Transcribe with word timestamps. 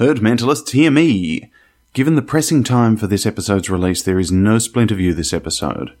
Herd 0.00 0.18
mentalists, 0.20 0.70
hear 0.70 0.90
me! 0.90 1.50
Given 1.92 2.14
the 2.14 2.22
pressing 2.22 2.64
time 2.64 2.96
for 2.96 3.06
this 3.06 3.26
episode's 3.26 3.68
release, 3.68 4.02
there 4.02 4.18
is 4.18 4.32
no 4.32 4.58
Splinter 4.58 4.94
View 4.94 5.12
this 5.12 5.34
episode. 5.34 5.94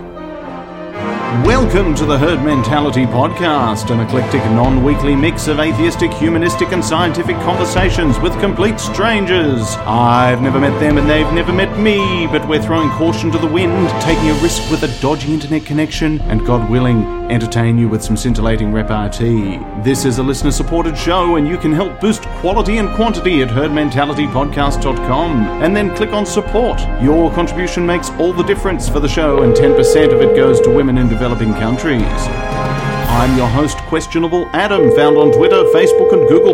Welcome 1.41 1.95
to 1.95 2.05
the 2.05 2.17
Herd 2.17 2.45
Mentality 2.45 3.05
Podcast, 3.07 3.89
an 3.89 3.99
eclectic 3.99 4.39
non 4.51 4.83
weekly 4.83 5.15
mix 5.15 5.47
of 5.47 5.59
atheistic, 5.59 6.13
humanistic, 6.13 6.71
and 6.71 6.85
scientific 6.85 7.35
conversations 7.37 8.19
with 8.19 8.39
complete 8.39 8.79
strangers. 8.79 9.63
I've 9.79 10.43
never 10.43 10.59
met 10.59 10.79
them 10.79 10.99
and 10.99 11.09
they've 11.09 11.33
never 11.33 11.51
met 11.51 11.75
me, 11.79 12.27
but 12.27 12.47
we're 12.47 12.61
throwing 12.61 12.91
caution 12.91 13.31
to 13.31 13.39
the 13.39 13.47
wind, 13.47 13.89
taking 14.03 14.29
a 14.29 14.33
risk 14.43 14.69
with 14.69 14.83
a 14.83 15.01
dodgy 15.01 15.33
internet 15.33 15.65
connection, 15.65 16.21
and 16.21 16.45
God 16.45 16.69
willing, 16.69 17.22
entertain 17.29 17.77
you 17.77 17.87
with 17.89 18.03
some 18.03 18.17
scintillating 18.17 18.71
repartee. 18.71 19.59
This 19.83 20.05
is 20.05 20.17
a 20.17 20.23
listener 20.23 20.51
supported 20.51 20.97
show, 20.97 21.35
and 21.35 21.47
you 21.47 21.57
can 21.57 21.71
help 21.71 21.99
boost 21.99 22.23
quality 22.41 22.77
and 22.77 22.89
quantity 22.95 23.41
at 23.41 23.49
herdmentalitypodcast.com 23.49 25.31
and 25.63 25.75
then 25.75 25.95
click 25.95 26.11
on 26.11 26.25
support. 26.25 26.79
Your 27.01 27.31
contribution 27.33 27.85
makes 27.85 28.09
all 28.11 28.33
the 28.33 28.43
difference 28.43 28.89
for 28.89 28.99
the 28.99 29.09
show, 29.09 29.43
and 29.43 29.53
10% 29.53 30.13
of 30.13 30.21
it 30.21 30.35
goes 30.35 30.59
to 30.61 30.69
women 30.69 30.97
in 30.97 31.07
developing 31.09 31.53
countries. 31.53 32.01
I'm 32.03 33.37
your 33.37 33.47
host, 33.47 33.77
Questionable 33.89 34.47
Adam, 34.53 34.95
found 34.95 35.17
on 35.17 35.31
Twitter, 35.31 35.63
Facebook, 35.65 36.13
and 36.13 36.27
Google, 36.27 36.53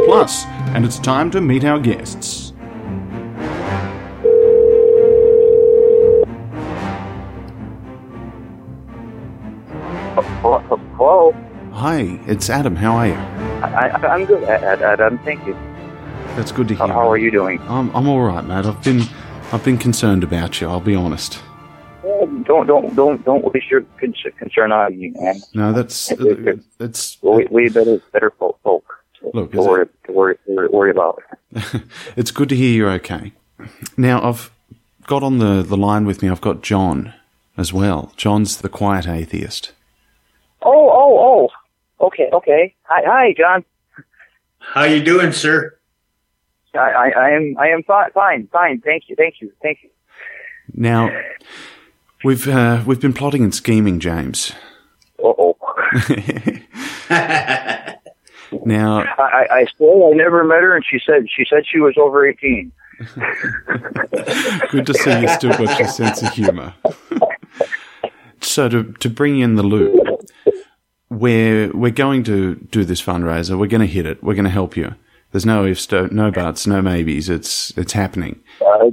and 0.76 0.86
it's 0.86 1.00
time 1.00 1.32
to 1.32 1.42
meet 1.42 1.64
our 1.64 1.80
guests. 1.80 2.49
Hello. 10.42 11.36
Hi, 11.74 12.18
it's 12.26 12.50
Adam. 12.50 12.74
How 12.74 12.96
are 12.96 13.08
you? 13.08 13.14
I, 13.14 13.90
I'm 13.92 14.26
good, 14.26 14.42
Adam. 14.46 15.18
Thank 15.20 15.46
you. 15.46 15.54
That's 16.38 16.54
good 16.54 16.70
to 16.70 16.76
hear. 16.76 16.88
How, 16.88 17.12
are 17.12 17.18
you 17.18 17.30
doing? 17.30 17.60
I'm, 17.64 17.94
I'm 17.94 18.08
all 18.08 18.22
right, 18.22 18.46
mate. 18.46 18.66
I've 18.66 18.82
been, 18.82 19.02
I've 19.52 19.66
been 19.66 19.78
concerned 19.78 20.24
about 20.24 20.62
you. 20.62 20.70
I'll 20.70 20.80
be 20.80 20.96
honest. 20.96 21.42
Don't 22.04 22.68
don't 22.68 22.96
don't 22.96 23.24
don't 23.26 23.54
waste 23.54 23.70
your 23.70 23.82
concern 24.00 24.72
on 24.72 24.98
me, 24.98 25.10
man. 25.10 25.42
No, 25.54 25.74
that's 25.74 26.12
it's. 26.80 27.22
We, 27.22 27.46
we 27.52 27.70
better 27.70 28.02
better 28.14 28.32
folk, 28.32 28.60
folk 28.64 28.86
to, 29.20 29.32
Look, 29.34 29.52
to 29.52 29.58
worry, 29.58 29.88
to 30.06 30.12
worry 30.12 30.38
to 30.46 30.70
worry 30.72 30.92
about. 30.92 31.22
it's 32.16 32.32
good 32.32 32.50
to 32.50 32.56
hear 32.56 32.72
you're 32.72 32.92
okay. 32.92 33.34
Now 33.98 34.28
I've 34.28 34.52
got 35.06 35.22
on 35.22 35.40
the 35.40 35.64
the 35.64 35.78
line 35.78 36.06
with 36.06 36.22
me. 36.22 36.30
I've 36.30 36.42
got 36.42 36.62
John 36.62 37.14
as 37.58 37.74
well. 37.74 38.14
John's 38.16 38.58
the 38.58 38.70
quiet 38.70 39.06
atheist. 39.06 39.74
Oh 40.62 40.90
oh 40.90 41.50
oh. 42.00 42.06
Okay 42.06 42.30
okay. 42.32 42.76
Hi 42.84 43.02
hi 43.06 43.34
John. 43.38 43.64
How 44.60 44.84
you 44.84 45.04
doing, 45.04 45.32
sir? 45.32 45.78
I 46.74 46.78
I, 46.78 47.10
I 47.10 47.30
am 47.32 47.56
I 47.60 47.68
am 47.70 47.84
fine 47.84 48.12
fine 48.12 48.48
fine. 48.52 48.82
Thank 48.82 49.10
you 49.10 49.16
thank 49.16 49.42
you 49.42 49.52
thank 49.62 49.80
you. 49.84 49.90
Now 50.74 51.10
we've 52.24 52.48
uh, 52.48 52.84
we've 52.86 53.00
been 53.00 53.14
plotting 53.14 53.44
and 53.44 53.54
scheming, 53.54 54.00
James. 54.00 54.54
Uh 55.24 55.34
oh. 55.38 55.58
Now 58.66 59.02
I 59.02 59.08
I 59.22 59.48
I 59.60 59.66
swear 59.76 60.12
I 60.12 60.16
never 60.16 60.44
met 60.44 60.62
her, 60.62 60.76
and 60.76 60.86
she 60.86 61.00
said 61.06 61.28
she 61.30 61.46
said 61.46 61.64
she 61.68 61.80
was 61.80 61.96
over 61.98 62.28
eighteen. 62.28 62.72
good 64.72 64.86
to 64.86 64.94
see 64.94 65.22
you 65.22 65.28
still 65.30 65.52
got 65.52 65.80
your 65.80 65.88
sense 65.88 66.22
of 66.22 66.34
humour. 66.34 66.74
so 68.42 68.68
to 68.68 68.92
to 68.94 69.10
bring 69.10 69.38
you 69.38 69.46
in 69.46 69.56
the 69.56 69.64
loop, 69.64 69.96
we're 71.10 71.72
we're 71.74 71.92
going 71.92 72.24
to 72.24 72.56
do 72.56 72.84
this 72.84 73.02
fundraiser. 73.02 73.58
We're 73.58 73.68
going 73.68 73.82
to 73.82 73.88
hit 73.88 74.06
it. 74.06 74.24
We're 74.24 74.36
going 74.36 74.46
to 74.46 74.52
help 74.52 74.78
you. 74.78 74.96
There's 75.32 75.46
no 75.46 75.66
ifs, 75.66 75.92
no 75.92 76.32
buts, 76.32 76.66
no 76.66 76.82
maybes. 76.82 77.30
It's 77.30 77.78
it's 77.78 77.94
happening. 77.94 78.40
Uh, 78.62 78.92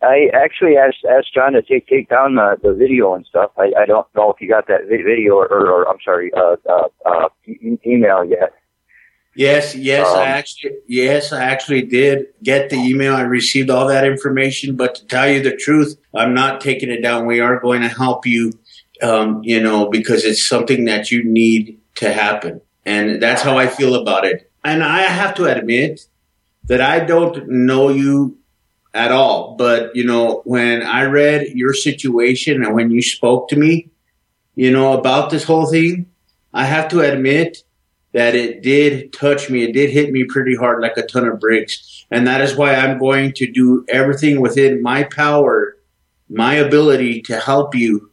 I 0.00 0.30
actually 0.32 0.76
asked 0.76 1.04
asked 1.10 1.34
John 1.34 1.52
to 1.52 1.62
take 1.62 1.86
take 1.88 2.08
down 2.08 2.36
the, 2.36 2.56
the 2.62 2.72
video 2.72 3.14
and 3.14 3.26
stuff. 3.26 3.50
I, 3.58 3.72
I 3.76 3.86
don't 3.86 4.06
know 4.14 4.30
if 4.30 4.40
you 4.40 4.48
got 4.48 4.66
that 4.68 4.86
video 4.88 5.34
or, 5.34 5.46
or, 5.46 5.70
or 5.70 5.88
I'm 5.88 5.98
sorry, 6.04 6.30
uh, 6.34 6.56
uh, 6.68 6.88
uh, 7.04 7.28
e- 7.46 7.78
email 7.84 8.24
yet. 8.24 8.52
Yes, 9.34 9.76
yes, 9.76 10.08
Um, 10.08 10.18
I 10.18 10.24
actually, 10.24 10.72
yes, 10.88 11.32
I 11.32 11.44
actually 11.44 11.82
did 11.82 12.26
get 12.42 12.70
the 12.70 12.76
email. 12.76 13.14
I 13.14 13.20
received 13.20 13.70
all 13.70 13.86
that 13.86 14.04
information, 14.04 14.74
but 14.74 14.96
to 14.96 15.06
tell 15.06 15.30
you 15.30 15.40
the 15.40 15.54
truth, 15.54 15.96
I'm 16.12 16.34
not 16.34 16.60
taking 16.60 16.90
it 16.90 17.02
down. 17.02 17.24
We 17.24 17.38
are 17.38 17.60
going 17.60 17.82
to 17.82 17.88
help 17.88 18.26
you, 18.26 18.52
um, 19.02 19.40
you 19.42 19.60
know, 19.60 19.88
because 19.88 20.24
it's 20.24 20.46
something 20.46 20.84
that 20.86 21.10
you 21.10 21.24
need 21.24 21.80
to 21.96 22.12
happen, 22.12 22.60
and 22.84 23.22
that's 23.22 23.42
how 23.42 23.58
I 23.58 23.66
feel 23.66 23.94
about 23.94 24.24
it. 24.24 24.50
And 24.64 24.82
I 24.82 25.02
have 25.02 25.34
to 25.36 25.44
admit 25.44 26.06
that 26.64 26.80
I 26.80 27.00
don't 27.00 27.48
know 27.48 27.88
you 27.88 28.38
at 28.94 29.12
all, 29.12 29.54
but 29.56 29.94
you 29.94 30.04
know, 30.04 30.42
when 30.44 30.82
I 30.82 31.04
read 31.04 31.48
your 31.54 31.74
situation 31.74 32.64
and 32.64 32.74
when 32.74 32.90
you 32.90 33.02
spoke 33.02 33.48
to 33.48 33.56
me, 33.56 33.90
you 34.54 34.70
know, 34.70 34.92
about 34.92 35.30
this 35.30 35.44
whole 35.44 35.66
thing, 35.66 36.06
I 36.52 36.64
have 36.64 36.88
to 36.88 37.00
admit 37.00 37.62
that 38.12 38.34
it 38.34 38.62
did 38.62 39.12
touch 39.12 39.50
me. 39.50 39.64
It 39.64 39.72
did 39.72 39.90
hit 39.90 40.10
me 40.10 40.24
pretty 40.24 40.56
hard 40.56 40.80
like 40.82 40.96
a 40.96 41.06
ton 41.06 41.26
of 41.26 41.38
bricks. 41.38 42.06
And 42.10 42.26
that 42.26 42.40
is 42.40 42.56
why 42.56 42.74
I'm 42.74 42.98
going 42.98 43.32
to 43.34 43.50
do 43.50 43.84
everything 43.88 44.40
within 44.40 44.82
my 44.82 45.04
power, 45.04 45.76
my 46.28 46.54
ability 46.54 47.22
to 47.22 47.38
help 47.38 47.74
you 47.74 48.07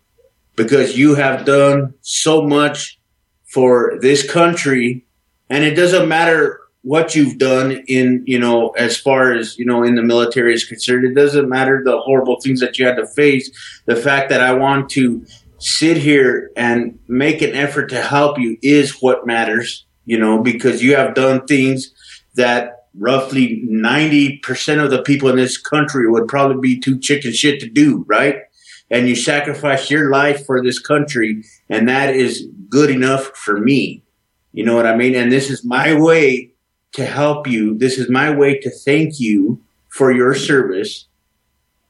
because 0.56 0.98
you 0.98 1.16
have 1.16 1.46
done 1.46 1.94
so 2.02 2.42
much 2.42 3.00
for 3.46 3.98
this 4.02 4.30
country. 4.30 5.06
And 5.50 5.64
it 5.64 5.76
doesn't 5.76 6.08
matter 6.08 6.62
what 6.82 7.16
you've 7.16 7.38
done 7.38 7.84
in, 7.88 8.24
you 8.28 8.38
know, 8.38 8.70
as 8.72 8.96
far 8.96 9.34
as, 9.34 9.58
you 9.58 9.66
know, 9.66 9.84
in 9.84 9.96
the 9.96 10.04
military 10.04 10.54
is 10.54 10.66
concerned. 10.66 11.06
It 11.06 11.16
doesn't 11.16 11.50
matter 11.50 11.82
the 11.84 12.00
horrible 12.00 12.40
things 12.42 12.60
that 12.60 12.78
you 12.78 12.86
had 12.86 12.98
to 12.98 13.08
face. 13.08 13.50
The 13.86 13.96
fact 13.96 14.30
that 14.30 14.42
I 14.42 14.54
want 14.54 14.90
to 14.92 15.26
sit 15.58 15.98
here 15.98 16.52
and 16.56 17.00
make 17.08 17.42
an 17.42 17.56
effort 17.56 17.88
to 17.88 18.02
help 18.02 18.38
you 18.38 18.58
is 18.62 19.02
what 19.02 19.26
matters, 19.26 19.86
you 20.06 20.20
know, 20.20 20.44
because 20.44 20.84
you 20.84 20.96
have 20.96 21.16
done 21.16 21.48
things 21.48 21.92
that 22.36 22.88
roughly 22.98 23.64
90% 23.68 24.84
of 24.84 24.92
the 24.92 25.02
people 25.02 25.30
in 25.30 25.38
this 25.38 25.58
country 25.58 26.10
would 26.10 26.28
probably 26.28 26.62
be 26.62 26.80
too 26.80 27.00
chicken 27.00 27.34
shit 27.34 27.60
to 27.62 27.70
do, 27.70 28.06
right? 28.08 28.38
And 28.92 29.08
you 29.10 29.16
sacrificed 29.16 29.90
your 29.90 30.12
life 30.12 30.46
for 30.46 30.62
this 30.62 30.80
country, 30.80 31.44
and 31.70 31.90
that 31.90 32.16
is 32.16 32.48
good 32.70 32.90
enough 32.90 33.32
for 33.36 33.60
me. 33.60 34.04
You 34.54 34.64
know 34.64 34.76
what 34.76 34.86
I 34.86 34.96
mean? 34.96 35.16
And 35.16 35.32
this 35.32 35.50
is 35.50 35.66
my 35.66 36.00
way 36.00 36.52
to 36.94 37.06
help 37.06 37.48
you. 37.48 37.78
This 37.78 37.98
is 37.98 38.10
my 38.10 38.32
way 38.32 38.60
to 38.60 38.70
thank 38.70 39.20
you 39.20 39.62
for 39.90 40.12
your 40.12 40.34
service. 40.34 41.08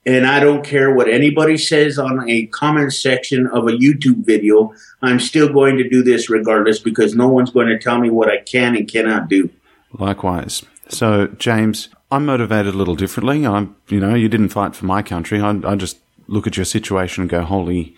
And 0.05 0.25
I 0.25 0.39
don't 0.39 0.63
care 0.63 0.93
what 0.93 1.09
anybody 1.09 1.57
says 1.57 1.97
on 1.97 2.29
a 2.29 2.45
comment 2.47 2.93
section 2.93 3.47
of 3.47 3.67
a 3.67 3.71
YouTube 3.71 4.25
video. 4.25 4.73
I'm 5.01 5.19
still 5.19 5.51
going 5.51 5.77
to 5.77 5.89
do 5.89 6.03
this 6.03 6.29
regardless 6.29 6.79
because 6.79 7.15
no 7.15 7.27
one's 7.27 7.49
going 7.49 7.67
to 7.67 7.79
tell 7.79 7.99
me 7.99 8.09
what 8.09 8.29
I 8.29 8.37
can 8.37 8.75
and 8.75 8.87
cannot 8.87 9.29
do. 9.29 9.49
Likewise. 9.91 10.63
So, 10.89 11.27
James, 11.39 11.89
I'm 12.11 12.25
motivated 12.25 12.75
a 12.75 12.77
little 12.77 12.95
differently. 12.95 13.45
I'm, 13.45 13.75
you 13.87 13.99
know, 13.99 14.13
you 14.13 14.29
didn't 14.29 14.49
fight 14.49 14.75
for 14.75 14.85
my 14.85 15.01
country. 15.01 15.41
I, 15.41 15.59
I 15.65 15.75
just 15.75 15.97
look 16.27 16.47
at 16.47 16.57
your 16.57 16.65
situation 16.65 17.21
and 17.21 17.29
go, 17.29 17.41
holy 17.41 17.95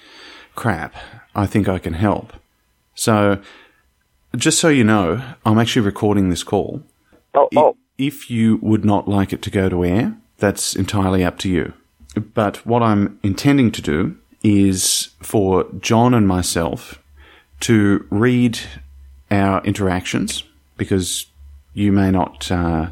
crap, 0.56 0.95
I 1.35 1.45
think 1.45 1.68
I 1.68 1.79
can 1.79 1.94
help. 1.94 2.33
So, 2.95 3.39
just 4.35 4.59
so 4.59 4.69
you 4.69 4.83
know, 4.83 5.21
I'm 5.45 5.59
actually 5.59 5.85
recording 5.85 6.29
this 6.29 6.44
call. 6.44 6.83
Oh, 7.33 7.50
oh, 7.56 7.77
If 7.97 8.29
you 8.29 8.57
would 8.62 8.83
not 8.83 9.07
like 9.07 9.31
it 9.31 9.41
to 9.44 9.51
go 9.51 9.69
to 9.69 9.85
air, 9.85 10.18
that's 10.38 10.75
entirely 10.75 11.24
up 11.24 11.38
to 11.39 11.50
you. 11.50 11.74
But 12.33 12.65
what 12.65 12.81
I'm 12.81 13.19
intending 13.24 13.71
to 13.71 13.81
do 13.81 14.18
is 14.44 15.09
for 15.21 15.65
John 15.80 16.13
and 16.13 16.27
myself 16.27 17.01
to 17.62 18.06
read 18.09 18.59
our 19.30 19.63
interactions 19.63 20.44
because 20.77 21.25
you 21.73 21.91
may 21.91 22.12
not 22.12 22.51
uh, 22.51 22.89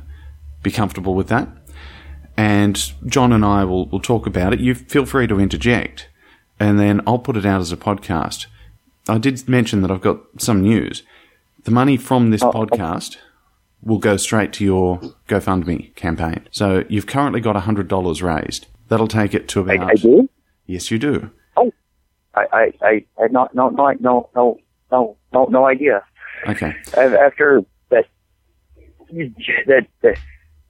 be 0.63 0.71
comfortable 0.71 1.15
with 1.15 1.27
that. 1.29 1.47
And 2.37 2.93
John 3.05 3.31
and 3.31 3.45
I 3.45 3.63
will, 3.63 3.87
will 3.87 4.01
talk 4.01 4.27
about 4.27 4.53
it. 4.53 4.59
You 4.59 4.75
feel 4.75 5.05
free 5.05 5.27
to 5.27 5.39
interject, 5.39 6.09
and 6.59 6.79
then 6.79 7.01
I'll 7.07 7.19
put 7.19 7.37
it 7.37 7.45
out 7.45 7.61
as 7.61 7.71
a 7.71 7.77
podcast. 7.77 8.47
I 9.07 9.17
did 9.17 9.47
mention 9.47 9.81
that 9.81 9.91
I've 9.91 10.01
got 10.01 10.19
some 10.37 10.61
news. 10.61 11.03
The 11.63 11.71
money 11.71 11.97
from 11.97 12.31
this 12.31 12.43
oh, 12.43 12.51
podcast 12.51 13.17
will 13.81 13.99
go 13.99 14.17
straight 14.17 14.51
to 14.53 14.63
your 14.63 14.99
GoFundMe 15.27 15.95
campaign. 15.95 16.47
So 16.51 16.83
you've 16.89 17.07
currently 17.07 17.39
got 17.39 17.55
$100 17.55 18.21
raised. 18.21 18.67
That'll 18.89 19.07
take 19.07 19.33
it 19.33 19.47
to 19.49 19.61
about. 19.61 19.79
I, 19.79 19.91
I 19.91 19.95
do. 19.95 20.29
Yes, 20.65 20.91
you 20.91 20.99
do. 20.99 21.31
Oh, 21.55 21.71
I, 22.33 22.45
I, 22.51 22.73
I 22.81 23.05
had 23.21 23.31
not, 23.31 23.53
no, 23.55 23.69
no, 23.69 23.91
no, 23.99 24.29
no, 24.35 24.59
no, 24.91 25.17
no, 25.33 25.45
no 25.45 25.65
idea. 25.65 26.03
Okay. 26.47 26.75
After 26.97 27.63
that, 27.89 28.05
that, 29.67 29.87
that 30.01 30.17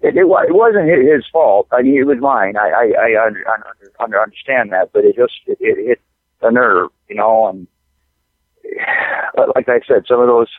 it, 0.06 0.16
it, 0.18 0.26
it 0.26 0.56
wasn't 0.56 0.90
his 0.90 1.26
fault. 1.32 1.68
I 1.72 1.82
mean, 1.82 1.98
it 1.98 2.06
was 2.06 2.20
mine. 2.20 2.56
I, 2.58 2.70
I, 2.70 3.08
I 3.08 3.26
under, 3.26 3.44
under, 4.00 4.22
understand 4.22 4.72
that, 4.72 4.92
but 4.94 5.04
it 5.04 5.16
just, 5.16 5.34
it, 5.48 5.58
it 5.60 5.88
hit 5.88 6.02
the 6.42 6.52
nerve, 6.52 6.90
you 7.10 7.16
know, 7.16 7.48
and 7.48 7.68
like 9.56 9.68
I 9.68 9.80
said, 9.88 10.04
some 10.08 10.20
of 10.20 10.28
those, 10.28 10.50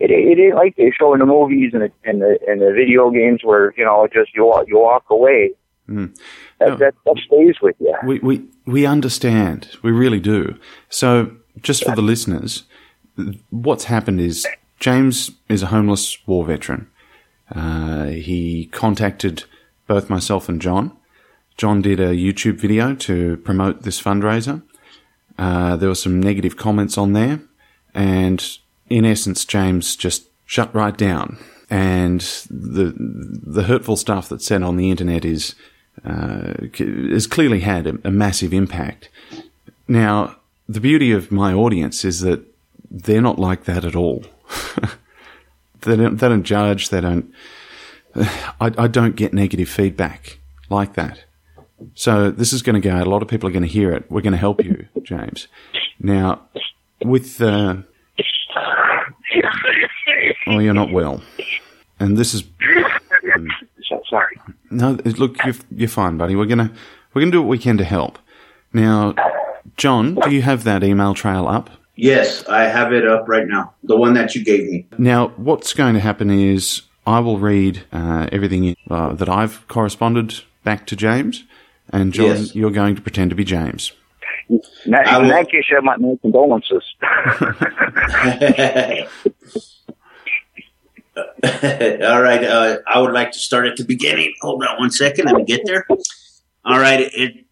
it, 0.00 0.10
it 0.10 0.38
ain't 0.40 0.54
like 0.54 0.76
they 0.76 0.92
show 0.98 1.12
in 1.14 1.20
the 1.20 1.26
movies 1.26 1.72
and 1.72 1.82
the, 1.82 1.92
and 2.04 2.20
the, 2.20 2.38
and 2.46 2.60
the 2.60 2.72
video 2.72 3.10
games 3.10 3.40
where, 3.44 3.74
you 3.76 3.84
know, 3.84 4.08
just 4.12 4.34
you 4.34 4.44
walk, 4.44 4.66
you 4.68 4.78
walk 4.78 5.04
away. 5.10 5.52
Mm. 5.88 6.16
That, 6.58 6.68
No. 6.68 6.76
that, 6.76 6.94
that 7.04 7.16
stays 7.26 7.56
with 7.60 7.76
you. 7.80 7.94
We, 8.04 8.18
we, 8.20 8.44
we 8.66 8.86
understand. 8.86 9.70
We 9.82 9.90
really 9.90 10.20
do. 10.20 10.56
So, 10.88 11.36
just 11.62 11.84
for 11.84 11.94
the 11.94 12.02
listeners, 12.02 12.64
what's 13.50 13.84
happened 13.84 14.20
is 14.20 14.46
James 14.78 15.30
is 15.48 15.62
a 15.62 15.66
homeless 15.66 16.16
war 16.26 16.44
veteran. 16.44 16.89
Uh, 17.54 18.06
he 18.06 18.66
contacted 18.66 19.44
both 19.86 20.10
myself 20.10 20.48
and 20.48 20.60
John. 20.60 20.96
John 21.56 21.82
did 21.82 22.00
a 22.00 22.14
YouTube 22.14 22.58
video 22.58 22.94
to 22.94 23.36
promote 23.38 23.82
this 23.82 24.00
fundraiser. 24.00 24.62
Uh, 25.38 25.76
there 25.76 25.88
were 25.88 25.94
some 25.94 26.20
negative 26.20 26.56
comments 26.56 26.96
on 26.96 27.12
there, 27.12 27.40
and 27.94 28.58
in 28.88 29.04
essence, 29.04 29.44
James 29.44 29.96
just 29.96 30.24
shut 30.46 30.74
right 30.74 30.96
down. 30.96 31.38
And 31.68 32.20
the 32.50 32.94
the 32.96 33.64
hurtful 33.64 33.96
stuff 33.96 34.28
that's 34.28 34.44
said 34.46 34.62
on 34.62 34.76
the 34.76 34.90
internet 34.90 35.24
is 35.24 35.54
uh, 36.04 36.54
clearly 37.30 37.60
had 37.60 37.86
a, 37.86 37.98
a 38.04 38.10
massive 38.10 38.52
impact. 38.52 39.08
Now, 39.86 40.36
the 40.68 40.80
beauty 40.80 41.12
of 41.12 41.30
my 41.30 41.52
audience 41.52 42.04
is 42.04 42.20
that 42.20 42.42
they're 42.90 43.20
not 43.20 43.38
like 43.38 43.64
that 43.64 43.84
at 43.84 43.96
all. 43.96 44.24
they 45.82 45.96
don't 45.96 46.16
they 46.16 46.28
don't 46.28 46.42
judge. 46.44 46.88
They 46.90 47.00
don't. 47.00 47.32
I, 48.14 48.72
I 48.76 48.86
don't 48.88 49.16
get 49.16 49.32
negative 49.32 49.68
feedback 49.68 50.38
like 50.68 50.94
that. 50.94 51.24
So 51.94 52.30
this 52.30 52.52
is 52.52 52.60
going 52.62 52.80
to 52.80 52.86
go 52.86 52.94
out. 52.94 53.06
A 53.06 53.10
lot 53.10 53.22
of 53.22 53.28
people 53.28 53.48
are 53.48 53.52
going 53.52 53.62
to 53.62 53.68
hear 53.68 53.90
it. 53.92 54.10
We're 54.10 54.20
going 54.20 54.32
to 54.32 54.38
help 54.38 54.62
you, 54.62 54.86
James. 55.02 55.48
Now, 55.98 56.42
with 57.02 57.40
uh, 57.40 57.76
oh, 60.46 60.58
you're 60.58 60.74
not 60.74 60.92
well, 60.92 61.22
and 61.98 62.16
this 62.16 62.34
is 62.34 62.44
So, 63.88 64.02
sorry. 64.08 64.38
no. 64.70 64.98
Look, 65.04 65.42
you're 65.44 65.54
you're 65.70 65.88
fine, 65.88 66.16
buddy. 66.16 66.36
We're 66.36 66.46
gonna 66.46 66.72
we're 67.14 67.22
gonna 67.22 67.32
do 67.32 67.42
what 67.42 67.48
we 67.48 67.58
can 67.58 67.76
to 67.78 67.84
help. 67.84 68.18
Now, 68.72 69.14
John, 69.76 70.14
do 70.16 70.30
you 70.30 70.42
have 70.42 70.64
that 70.64 70.82
email 70.84 71.14
trail 71.14 71.46
up? 71.48 71.70
Yes, 72.02 72.48
I 72.48 72.62
have 72.64 72.94
it 72.94 73.06
up 73.06 73.28
right 73.28 73.46
now. 73.46 73.74
The 73.84 73.94
one 73.96 74.14
that 74.14 74.34
you 74.34 74.42
gave 74.42 74.64
me. 74.64 74.86
Now, 74.96 75.28
what's 75.36 75.74
going 75.74 75.92
to 75.94 76.00
happen 76.00 76.30
is 76.30 76.82
I 77.06 77.20
will 77.20 77.38
read 77.38 77.82
uh, 77.92 78.26
everything 78.32 78.74
uh, 78.90 79.12
that 79.14 79.28
I've 79.28 79.66
corresponded 79.68 80.40
back 80.64 80.86
to 80.86 80.96
James, 80.96 81.44
and 81.92 82.14
John, 82.14 82.26
Yes. 82.26 82.54
you're 82.54 82.70
going 82.70 82.96
to 82.96 83.02
pretend 83.02 83.28
to 83.30 83.36
be 83.36 83.44
James. 83.44 83.92
In 84.48 84.60
that, 84.86 85.06
I 85.08 85.16
in 85.18 85.22
will- 85.24 85.30
that 85.30 85.50
case, 85.50 85.64
you 85.68 85.76
have 85.76 85.84
my, 85.84 85.96
my 85.98 86.14
condolences. 86.22 86.84
All 91.42 92.22
right. 92.22 92.44
Uh, 92.44 92.78
I 92.86 93.00
would 93.00 93.12
like 93.12 93.32
to 93.32 93.38
start 93.38 93.66
at 93.66 93.76
the 93.76 93.84
beginning. 93.84 94.34
Hold 94.40 94.62
on 94.64 94.78
one 94.78 94.90
second. 94.90 95.26
Let 95.26 95.34
me 95.36 95.44
get 95.44 95.62
there. 95.66 95.86
All 96.64 96.78
right. 96.78 97.00
It, 97.12 97.44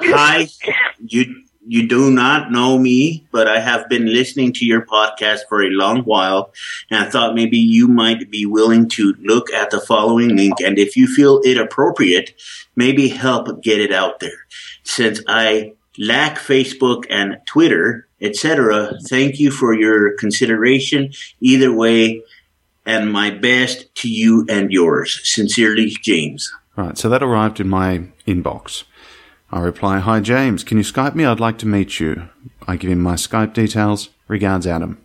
hi. 0.00 0.48
You 1.06 1.42
you 1.66 1.88
do 1.88 2.10
not 2.10 2.50
know 2.50 2.78
me, 2.78 3.26
but 3.30 3.46
I 3.46 3.60
have 3.60 3.88
been 3.88 4.06
listening 4.06 4.52
to 4.54 4.64
your 4.64 4.84
podcast 4.84 5.40
for 5.48 5.62
a 5.62 5.70
long 5.70 6.00
while, 6.02 6.52
and 6.90 7.04
I 7.04 7.08
thought 7.08 7.34
maybe 7.34 7.58
you 7.58 7.88
might 7.88 8.30
be 8.30 8.46
willing 8.46 8.88
to 8.90 9.14
look 9.20 9.52
at 9.52 9.70
the 9.70 9.80
following 9.80 10.36
link, 10.36 10.60
and 10.60 10.78
if 10.78 10.96
you 10.96 11.06
feel 11.06 11.40
it 11.44 11.56
appropriate, 11.56 12.34
maybe 12.74 13.08
help 13.08 13.62
get 13.62 13.80
it 13.80 13.92
out 13.92 14.20
there. 14.20 14.46
Since 14.82 15.20
I 15.28 15.74
lack 15.98 16.38
Facebook 16.38 17.04
and 17.10 17.38
Twitter, 17.46 18.08
etc., 18.20 18.98
thank 19.08 19.38
you 19.38 19.50
for 19.50 19.74
your 19.74 20.16
consideration. 20.16 21.12
Either 21.40 21.72
way, 21.72 22.22
and 22.84 23.12
my 23.12 23.30
best 23.30 23.94
to 23.96 24.08
you 24.08 24.44
and 24.48 24.72
yours. 24.72 25.20
Sincerely, 25.22 25.90
James. 26.02 26.52
Right, 26.76 26.96
so 26.98 27.08
that 27.08 27.22
arrived 27.22 27.60
in 27.60 27.68
my 27.68 28.08
inbox. 28.26 28.84
I 29.52 29.60
reply, 29.60 29.98
Hi 29.98 30.20
James, 30.20 30.64
can 30.64 30.78
you 30.78 30.84
Skype 30.84 31.14
me? 31.14 31.26
I'd 31.26 31.38
like 31.38 31.58
to 31.58 31.66
meet 31.66 32.00
you. 32.00 32.30
I 32.66 32.76
give 32.76 32.90
him 32.90 33.00
my 33.00 33.16
Skype 33.16 33.52
details. 33.52 34.08
Regards, 34.26 34.66
Adam. 34.66 34.98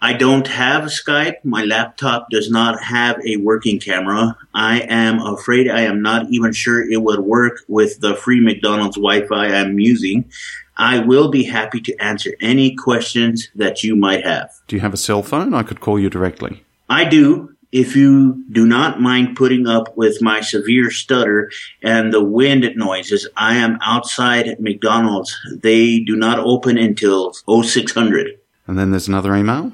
I 0.00 0.14
don't 0.14 0.48
have 0.48 0.84
Skype. 0.84 1.36
My 1.44 1.62
laptop 1.62 2.28
does 2.28 2.50
not 2.50 2.82
have 2.82 3.24
a 3.24 3.36
working 3.36 3.78
camera. 3.78 4.36
I 4.52 4.80
am 4.88 5.20
afraid 5.20 5.70
I 5.70 5.82
am 5.82 6.02
not 6.02 6.26
even 6.30 6.52
sure 6.52 6.82
it 6.82 7.00
would 7.00 7.20
work 7.20 7.60
with 7.68 8.00
the 8.00 8.16
free 8.16 8.40
McDonald's 8.40 8.96
Wi 8.96 9.24
Fi 9.28 9.46
I'm 9.46 9.78
using. 9.78 10.24
I 10.76 10.98
will 10.98 11.30
be 11.30 11.44
happy 11.44 11.80
to 11.82 11.96
answer 11.98 12.32
any 12.40 12.74
questions 12.74 13.50
that 13.54 13.84
you 13.84 13.94
might 13.94 14.26
have. 14.26 14.50
Do 14.66 14.74
you 14.74 14.80
have 14.80 14.94
a 14.94 14.96
cell 14.96 15.22
phone? 15.22 15.54
I 15.54 15.62
could 15.62 15.80
call 15.80 16.00
you 16.00 16.10
directly. 16.10 16.64
I 16.88 17.04
do. 17.04 17.51
If 17.72 17.96
you 17.96 18.44
do 18.52 18.66
not 18.66 19.00
mind 19.00 19.34
putting 19.34 19.66
up 19.66 19.96
with 19.96 20.20
my 20.20 20.42
severe 20.42 20.90
stutter 20.90 21.50
and 21.82 22.12
the 22.12 22.22
wind 22.22 22.70
noises, 22.76 23.26
I 23.34 23.56
am 23.56 23.78
outside 23.82 24.60
McDonald's. 24.60 25.34
They 25.62 26.00
do 26.00 26.14
not 26.14 26.38
open 26.38 26.76
until 26.76 27.32
0600. 27.32 28.38
And 28.66 28.78
then 28.78 28.90
there's 28.90 29.08
another 29.08 29.34
email. 29.34 29.72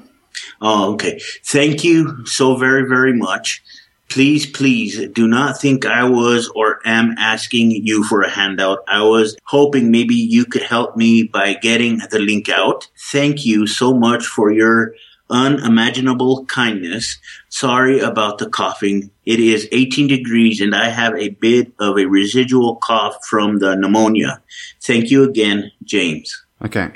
Oh, 0.61 0.93
okay. 0.93 1.19
Thank 1.45 1.83
you 1.83 2.25
so 2.25 2.55
very, 2.55 2.87
very 2.87 3.13
much. 3.13 3.61
Please, 4.09 4.49
please 4.49 5.07
do 5.09 5.27
not 5.27 5.61
think 5.61 5.85
I 5.85 6.03
was 6.03 6.49
or 6.55 6.79
am 6.83 7.13
asking 7.19 7.71
you 7.71 8.03
for 8.05 8.23
a 8.23 8.29
handout. 8.29 8.79
I 8.87 9.03
was 9.03 9.37
hoping 9.43 9.91
maybe 9.91 10.15
you 10.15 10.45
could 10.45 10.63
help 10.63 10.97
me 10.97 11.23
by 11.23 11.53
getting 11.53 11.99
the 12.09 12.17
link 12.17 12.49
out. 12.49 12.87
Thank 13.11 13.45
you 13.45 13.67
so 13.67 13.93
much 13.93 14.25
for 14.25 14.51
your 14.51 14.95
unimaginable 15.29 16.45
kindness. 16.45 17.17
Sorry 17.49 17.99
about 17.99 18.37
the 18.37 18.49
coughing. 18.49 19.11
It 19.25 19.39
is 19.39 19.67
18 19.71 20.07
degrees 20.07 20.61
and 20.61 20.75
I 20.75 20.89
have 20.89 21.15
a 21.15 21.29
bit 21.29 21.71
of 21.79 21.97
a 21.97 22.05
residual 22.05 22.77
cough 22.77 23.17
from 23.25 23.59
the 23.59 23.75
pneumonia. 23.75 24.41
Thank 24.81 25.11
you 25.11 25.23
again, 25.23 25.71
James. 25.83 26.45
Okay. 26.63 26.91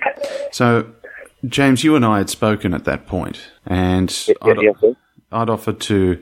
So, 0.51 0.87
James, 1.45 1.83
you 1.83 1.95
and 1.95 2.05
I 2.05 2.19
had 2.19 2.29
spoken 2.29 2.73
at 2.73 2.85
that 2.85 3.05
point, 3.05 3.39
and 3.65 4.09
I'd. 4.41 4.95
I'd 5.33 5.49
offered 5.49 5.79
to 5.81 6.21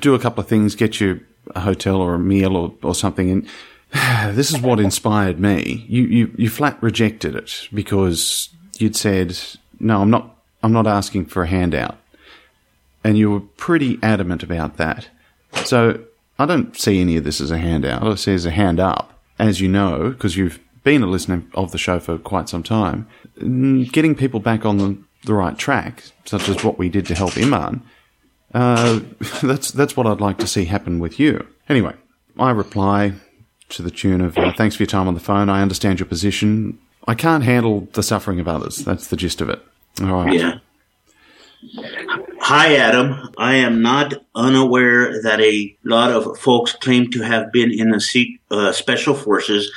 do 0.00 0.14
a 0.14 0.18
couple 0.18 0.42
of 0.42 0.48
things, 0.48 0.74
get 0.74 1.00
you 1.00 1.20
a 1.54 1.60
hotel 1.60 1.96
or 1.96 2.14
a 2.14 2.18
meal 2.18 2.56
or, 2.56 2.74
or 2.82 2.94
something. 2.94 3.30
And 3.30 3.48
this 4.36 4.50
is 4.50 4.60
what 4.60 4.80
inspired 4.80 5.40
me. 5.40 5.84
You, 5.88 6.02
you, 6.04 6.34
you 6.36 6.50
flat 6.50 6.80
rejected 6.82 7.34
it 7.34 7.68
because 7.72 8.50
you'd 8.76 8.96
said, 8.96 9.38
no, 9.80 10.02
I'm 10.02 10.10
not, 10.10 10.36
I'm 10.68 10.74
not 10.74 10.86
asking 10.86 11.24
for 11.26 11.44
a 11.44 11.46
handout. 11.46 11.96
And 13.02 13.16
you 13.16 13.30
were 13.30 13.40
pretty 13.40 13.98
adamant 14.02 14.42
about 14.42 14.76
that. 14.76 15.08
So 15.64 16.04
I 16.38 16.44
don't 16.44 16.76
see 16.76 17.00
any 17.00 17.16
of 17.16 17.24
this 17.24 17.40
as 17.40 17.50
a 17.50 17.56
handout. 17.56 18.06
I 18.06 18.14
see 18.16 18.32
it 18.32 18.34
as 18.34 18.44
a 18.44 18.50
hand 18.50 18.78
up, 18.78 19.18
as 19.38 19.62
you 19.62 19.68
know, 19.68 20.10
because 20.10 20.36
you've 20.36 20.60
been 20.84 21.02
a 21.02 21.06
listener 21.06 21.42
of 21.54 21.72
the 21.72 21.78
show 21.78 21.98
for 22.00 22.18
quite 22.18 22.50
some 22.50 22.62
time. 22.62 23.08
Getting 23.38 24.14
people 24.14 24.40
back 24.40 24.66
on 24.66 24.76
the, 24.76 24.98
the 25.24 25.32
right 25.32 25.56
track, 25.56 26.02
such 26.26 26.50
as 26.50 26.62
what 26.62 26.78
we 26.78 26.90
did 26.90 27.06
to 27.06 27.14
help 27.14 27.38
Iman, 27.38 27.80
uh, 28.52 29.00
that's 29.42 29.70
that's 29.70 29.96
what 29.96 30.06
I'd 30.06 30.20
like 30.20 30.36
to 30.38 30.46
see 30.46 30.66
happen 30.66 30.98
with 30.98 31.18
you. 31.18 31.46
Anyway, 31.70 31.94
I 32.38 32.50
reply 32.50 33.14
to 33.70 33.80
the 33.80 33.90
tune 33.90 34.20
of 34.20 34.36
uh, 34.36 34.52
"Thanks 34.52 34.76
for 34.76 34.82
your 34.82 34.88
time 34.88 35.08
on 35.08 35.14
the 35.14 35.20
phone. 35.20 35.48
I 35.48 35.62
understand 35.62 35.98
your 35.98 36.06
position. 36.08 36.78
I 37.06 37.14
can't 37.14 37.44
handle 37.44 37.88
the 37.94 38.02
suffering 38.02 38.38
of 38.38 38.48
others. 38.48 38.78
That's 38.78 39.06
the 39.06 39.16
gist 39.16 39.40
of 39.40 39.48
it." 39.48 39.62
Yeah. 40.32 40.58
Hi, 42.40 42.76
Adam. 42.76 43.30
I 43.36 43.54
am 43.56 43.82
not 43.82 44.14
unaware 44.34 45.22
that 45.22 45.40
a 45.40 45.76
lot 45.84 46.12
of 46.12 46.38
folks 46.38 46.72
claim 46.72 47.10
to 47.10 47.22
have 47.22 47.52
been 47.52 47.72
in 47.72 47.90
the 47.90 48.38
uh, 48.50 48.72
special 48.72 49.14
forces 49.14 49.70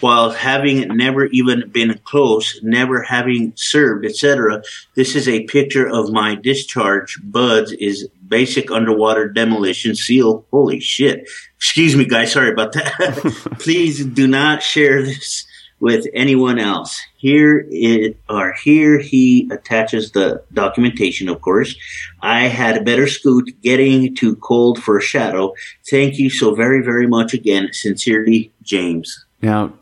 while 0.00 0.30
having 0.30 0.88
never 0.96 1.26
even 1.26 1.68
been 1.70 1.98
close, 2.04 2.60
never 2.62 3.02
having 3.02 3.52
served, 3.56 4.04
etc. 4.04 4.62
This 4.94 5.16
is 5.16 5.28
a 5.28 5.44
picture 5.44 5.88
of 5.88 6.12
my 6.12 6.34
discharge. 6.34 7.18
Buds 7.22 7.72
is 7.72 8.08
basic 8.28 8.70
underwater 8.70 9.28
demolition 9.28 9.94
seal. 9.94 10.44
Holy 10.50 10.80
shit. 10.80 11.28
Excuse 11.56 11.96
me, 11.96 12.04
guys. 12.04 12.32
Sorry 12.32 12.50
about 12.50 12.72
that. 12.72 13.18
Please 13.58 14.04
do 14.04 14.26
not 14.26 14.62
share 14.62 15.02
this 15.02 15.47
with 15.80 16.06
anyone 16.14 16.58
else. 16.58 17.00
Here 17.16 17.66
it 17.70 18.18
or 18.28 18.54
here 18.64 18.98
he 18.98 19.48
attaches 19.52 20.12
the 20.12 20.42
documentation, 20.52 21.28
of 21.28 21.40
course. 21.40 21.76
I 22.20 22.42
had 22.48 22.76
a 22.76 22.82
better 22.82 23.06
scoot 23.06 23.50
getting 23.62 24.14
too 24.14 24.36
cold 24.36 24.82
for 24.82 24.98
a 24.98 25.02
shadow. 25.02 25.54
Thank 25.90 26.18
you 26.18 26.30
so 26.30 26.54
very, 26.54 26.82
very 26.82 27.06
much 27.06 27.34
again. 27.34 27.70
Sincerely, 27.72 28.52
James. 28.62 29.24
Now, 29.40 29.72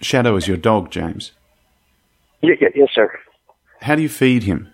Shadow 0.00 0.36
is 0.36 0.48
your 0.48 0.56
dog, 0.56 0.90
James. 0.90 1.32
Y- 2.42 2.56
y- 2.60 2.68
yes, 2.74 2.88
sir. 2.94 3.10
How 3.82 3.94
do 3.94 4.02
you 4.02 4.08
feed 4.08 4.44
him? 4.44 4.68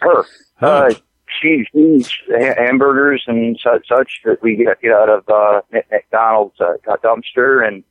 Her. 0.00 0.24
Her. 0.56 0.88
Uh, 0.88 0.94
she 1.40 1.64
eats 1.74 2.12
hamburgers 2.28 3.24
and 3.26 3.58
such, 3.62 3.88
such 3.88 4.20
that 4.24 4.42
we 4.42 4.56
get, 4.56 4.80
get 4.80 4.92
out 4.92 5.08
of 5.08 5.28
uh, 5.28 5.62
McDonald's 5.90 6.60
uh, 6.60 6.74
dumpster, 7.02 7.66
and 7.66 7.82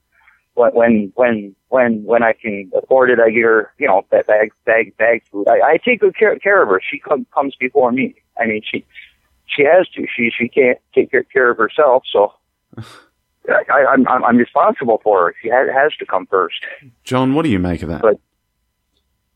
when 0.60 0.74
when 0.74 1.12
when 1.16 1.56
when 1.70 2.04
when 2.04 2.24
I 2.24 2.34
can 2.34 2.72
afford 2.75 3.10
it, 3.10 3.20
I 3.20 3.30
get 3.30 3.44
her, 3.44 3.74
you 3.78 3.88
know, 3.88 4.06
that 4.12 4.28
bag 4.28 4.51
bag 4.66 4.96
bag 4.98 5.24
food. 5.32 5.48
I, 5.48 5.62
I 5.62 5.78
take 5.78 6.01
good 6.01 6.18
care, 6.18 6.38
care 6.39 6.62
of 6.62 6.70
her. 6.70 6.82
She 6.82 7.00
come, 7.00 7.25
comes 7.34 7.56
before 7.56 7.92
me. 7.92 8.16
I 8.38 8.46
mean, 8.46 8.62
she 8.70 8.86
she 9.46 9.63
has 9.63 9.88
to. 9.89 10.06
She 10.13 10.32
she 10.38 10.50
can't 10.50 10.78
take 10.94 11.12
care, 11.12 11.24
care 11.24 11.50
of 11.50 11.58
herself, 11.58 12.04
so. 12.12 12.34
I, 13.50 13.86
I'm 13.94 14.08
I'm 14.08 14.24
I'm 14.24 14.38
responsible 14.38 15.01
for 15.04 15.28
her. 15.28 15.36
She 15.42 15.50
has, 15.50 15.70
has 15.74 15.92
to 15.98 16.06
come 16.06 16.28
first. 16.28 16.58
John, 17.04 17.34
what 17.34 17.44
do 17.44 17.50
you 17.50 17.58
make 17.58 17.82
of 17.82 17.89
that? 17.89 18.01
But- 18.01 18.20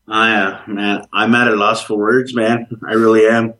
I, 0.06 0.34
uh, 0.34 0.62
man, 0.66 1.06
I'm 1.14 1.34
at 1.34 1.48
a 1.48 1.56
loss 1.56 1.82
for 1.82 1.96
words, 1.96 2.34
man. 2.34 2.66
I 2.86 2.92
really 2.92 3.26
am. 3.26 3.54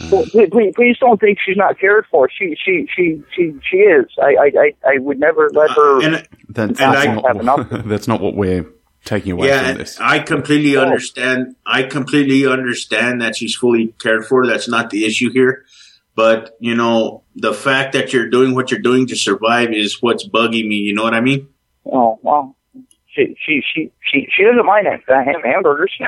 Mm. 0.00 0.10
Well, 0.12 0.24
please, 0.26 0.48
please, 0.50 0.72
please 0.76 0.96
don't 0.98 1.18
think 1.20 1.38
she's 1.44 1.56
not 1.56 1.78
cared 1.78 2.04
for. 2.10 2.28
She, 2.30 2.56
she, 2.62 2.86
she, 2.94 3.22
she, 3.34 3.54
she 3.68 3.76
is. 3.78 4.06
I, 4.20 4.34
I, 4.34 4.50
I, 4.58 4.72
I 4.94 4.98
would 4.98 5.18
never 5.18 5.50
let 5.52 5.70
her. 5.70 6.02
And 6.02 6.28
That's, 6.48 6.80
And 6.80 6.96
I- 6.96 7.14
not, 7.14 7.26
have 7.26 7.40
enough. 7.40 7.68
that's 7.86 8.06
not 8.08 8.20
what 8.20 8.34
we're 8.34 8.66
taking 9.04 9.32
away 9.32 9.48
yeah, 9.48 9.68
from 9.70 9.78
this. 9.78 9.98
I 10.00 10.18
completely 10.20 10.76
Oh. 10.76 10.82
understand. 10.82 11.56
I 11.66 11.82
completely 11.84 12.46
understand 12.46 13.22
that 13.22 13.36
she's 13.36 13.54
fully 13.56 13.94
cared 14.00 14.26
for. 14.26 14.46
That's 14.46 14.68
not 14.68 14.90
the 14.90 15.04
issue 15.06 15.30
here. 15.32 15.64
But 16.14 16.56
you 16.60 16.74
know, 16.74 17.22
the 17.36 17.54
fact 17.54 17.92
that 17.92 18.12
you're 18.12 18.28
doing 18.28 18.54
what 18.54 18.70
you're 18.72 18.80
doing 18.80 19.06
to 19.06 19.14
survive 19.16 19.72
is 19.72 20.02
what's 20.02 20.26
bugging 20.28 20.66
me. 20.66 20.74
You 20.76 20.92
know 20.94 21.04
what 21.04 21.14
I 21.14 21.20
mean? 21.20 21.48
Oh 21.86 22.18
well, 22.22 22.56
she, 23.06 23.36
she, 23.46 23.62
she, 23.72 23.92
she, 24.00 24.28
she 24.36 24.42
doesn't 24.42 24.66
mind 24.66 24.86
ham, 24.88 25.00
ham, 25.06 25.40
hamburgers. 25.44 25.92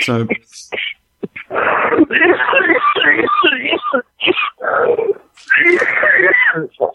So, 0.00 0.26
so 0.26 0.26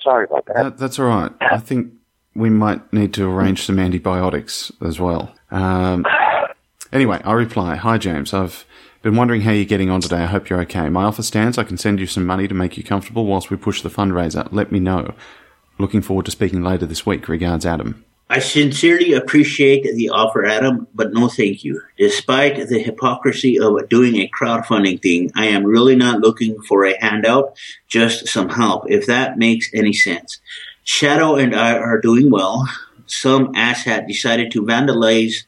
sorry 0.04 0.26
about 0.26 0.46
that. 0.46 0.56
that, 0.56 0.78
that's 0.78 1.00
all 1.00 1.08
right. 1.08 1.32
I 1.42 1.58
think 1.58 1.94
we 2.36 2.50
might 2.50 2.92
need 2.94 3.14
to 3.16 3.30
arrange 3.30 3.64
some 3.64 3.80
antibiotics 3.80 4.72
as 4.82 5.00
well. 5.00 5.34
Um, 5.52 6.06
anyway, 6.92 7.22
I 7.24 7.34
reply 7.34 7.76
Hi, 7.76 7.98
James. 7.98 8.34
I've 8.34 8.66
been 9.02 9.16
wondering 9.16 9.42
how 9.42 9.52
you're 9.52 9.66
getting 9.66 9.90
on 9.90 10.02
today. 10.02 10.24
I 10.24 10.26
hope 10.26 10.50
you're 10.50 10.62
okay. 10.62 10.90
My 10.90 11.04
offer 11.04 11.24
stands. 11.24 11.58
I 11.58 11.64
can 11.64 11.78
send 11.78 12.00
you 12.00 12.08
some 12.08 12.26
money 12.26 12.48
to 12.48 12.54
make 12.54 12.78
you 12.78 12.84
comfortable 12.84 13.26
whilst 13.26 13.50
we 13.50 13.58
push 13.58 13.82
the 13.82 13.90
fundraiser. 13.90 14.48
Let 14.52 14.72
me 14.72 14.80
know. 14.80 15.14
Looking 15.78 16.02
forward 16.02 16.26
to 16.26 16.32
speaking 16.32 16.64
later 16.64 16.86
this 16.86 17.06
week. 17.06 17.28
Regards, 17.30 17.66
Adam. 17.66 18.04
I 18.32 18.38
sincerely 18.38 19.14
appreciate 19.14 19.84
the 19.96 20.10
offer, 20.10 20.46
Adam, 20.46 20.88
but 20.94 21.12
no 21.14 21.30
thank 21.30 21.64
you. 21.64 21.82
Despite 21.98 22.68
the 22.68 22.78
hypocrisy 22.78 23.60
of 23.60 23.90
doing 23.90 24.18
a 24.18 24.30
crowdfunding 24.30 25.02
thing, 25.02 25.32
I 25.36 25.48
am 25.48 25.66
really 25.66 25.96
not 25.96 26.20
looking 26.20 26.62
for 26.62 26.86
a 26.86 26.96
handout, 27.02 27.58
just 27.88 28.28
some 28.28 28.50
help, 28.50 28.84
if 28.88 29.08
that 29.08 29.40
makes 29.40 29.72
any 29.74 29.94
sense. 29.94 30.40
Shadow 30.84 31.38
and 31.38 31.56
I 31.56 31.76
are 31.76 32.00
doing 32.00 32.30
well. 32.30 32.70
Some 33.08 33.52
asshat 33.54 34.08
decided 34.08 34.52
to 34.52 34.62
vandalize 34.62 35.46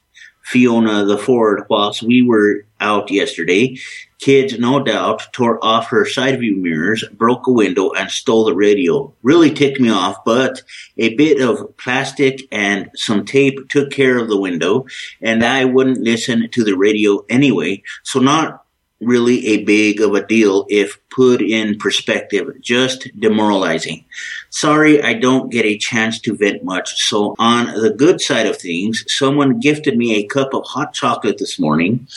Fiona 0.52 1.06
the 1.06 1.18
Ford 1.18 1.64
whilst 1.70 2.04
we 2.04 2.22
were 2.22 2.66
out 2.82 3.10
yesterday. 3.10 3.78
Kids, 4.20 4.60
no 4.60 4.84
doubt, 4.84 5.32
tore 5.32 5.64
off 5.64 5.88
her 5.88 6.06
side 6.06 6.40
view 6.40 6.58
mirrors, 6.58 7.06
broke 7.14 7.48
a 7.48 7.52
window, 7.52 7.92
and 7.92 8.12
stole 8.12 8.44
the 8.44 8.54
radio. 8.54 9.14
Really 9.24 9.52
ticked 9.52 9.80
me 9.80 9.90
off, 9.90 10.26
but 10.26 10.62
a 10.98 11.16
bit 11.16 11.42
of 11.42 11.78
plastic 11.78 12.42
and 12.52 12.92
some 12.96 13.24
tape 13.24 13.70
took 13.70 13.92
care 13.92 14.18
of 14.18 14.28
the 14.28 14.40
window, 14.40 14.86
and 15.22 15.42
I 15.42 15.64
wouldn't 15.64 16.02
listen 16.02 16.50
to 16.52 16.64
the 16.66 16.76
radio 16.76 17.24
anyway, 17.30 17.82
so 18.04 18.20
not 18.20 18.66
really 19.00 19.48
a 19.48 19.64
big 19.64 20.02
of 20.02 20.14
a 20.16 20.28
deal 20.28 20.66
if 20.70 21.00
put 21.12 21.42
in 21.42 21.78
perspective, 21.78 22.50
just 22.62 23.08
demoralizing. 23.20 24.04
Sorry, 24.50 25.02
I 25.04 25.14
don't 25.14 25.52
get 25.52 25.66
a 25.66 25.78
chance 25.78 26.20
to 26.22 26.36
vent 26.36 26.64
much. 26.64 27.08
So 27.08 27.36
on 27.38 27.68
the 27.80 27.92
good 27.92 28.22
side 28.22 28.48
of 28.48 28.58
things, 28.58 29.04
someone 29.08 29.60
gifted 29.60 29.98
me 29.98 30.16
a 30.16 30.26
cup 30.26 30.54
of 30.54 30.66
hot 30.66 30.94
chocolate 30.94 31.38
this 31.38 31.60
morning, 31.60 32.08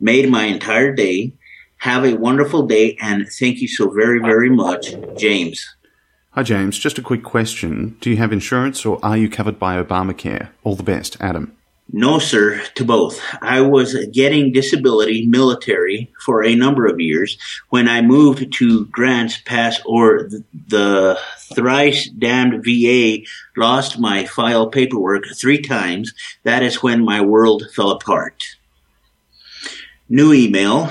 made 0.00 0.28
my 0.28 0.44
entire 0.44 0.92
day. 0.92 1.32
Have 1.78 2.04
a 2.04 2.14
wonderful 2.14 2.66
day 2.66 2.98
and 3.00 3.26
thank 3.26 3.60
you 3.62 3.68
so 3.68 3.88
very, 3.88 4.18
very 4.18 4.50
much, 4.50 4.94
James. 5.16 5.66
Hi, 6.32 6.42
James. 6.42 6.78
Just 6.78 6.98
a 6.98 7.02
quick 7.02 7.24
question. 7.24 7.96
Do 8.00 8.10
you 8.10 8.18
have 8.18 8.32
insurance 8.32 8.84
or 8.84 8.98
are 9.02 9.16
you 9.16 9.30
covered 9.30 9.58
by 9.58 9.82
Obamacare? 9.82 10.50
All 10.62 10.76
the 10.76 10.82
best, 10.82 11.16
Adam. 11.20 11.56
No, 11.92 12.20
sir, 12.20 12.62
to 12.76 12.84
both. 12.84 13.20
I 13.42 13.62
was 13.62 13.96
getting 14.12 14.52
disability 14.52 15.26
military 15.26 16.12
for 16.24 16.44
a 16.44 16.54
number 16.54 16.86
of 16.86 17.00
years. 17.00 17.36
When 17.70 17.88
I 17.88 18.00
moved 18.00 18.52
to 18.58 18.86
Grants 18.86 19.38
Pass 19.38 19.80
or 19.84 20.28
the 20.68 21.18
thrice 21.52 22.08
damned 22.10 22.64
VA 22.64 23.24
lost 23.56 23.98
my 23.98 24.24
file 24.24 24.68
paperwork 24.68 25.24
three 25.34 25.60
times, 25.60 26.14
that 26.44 26.62
is 26.62 26.82
when 26.82 27.04
my 27.04 27.20
world 27.20 27.64
fell 27.74 27.90
apart. 27.90 28.44
New 30.08 30.32
email. 30.32 30.90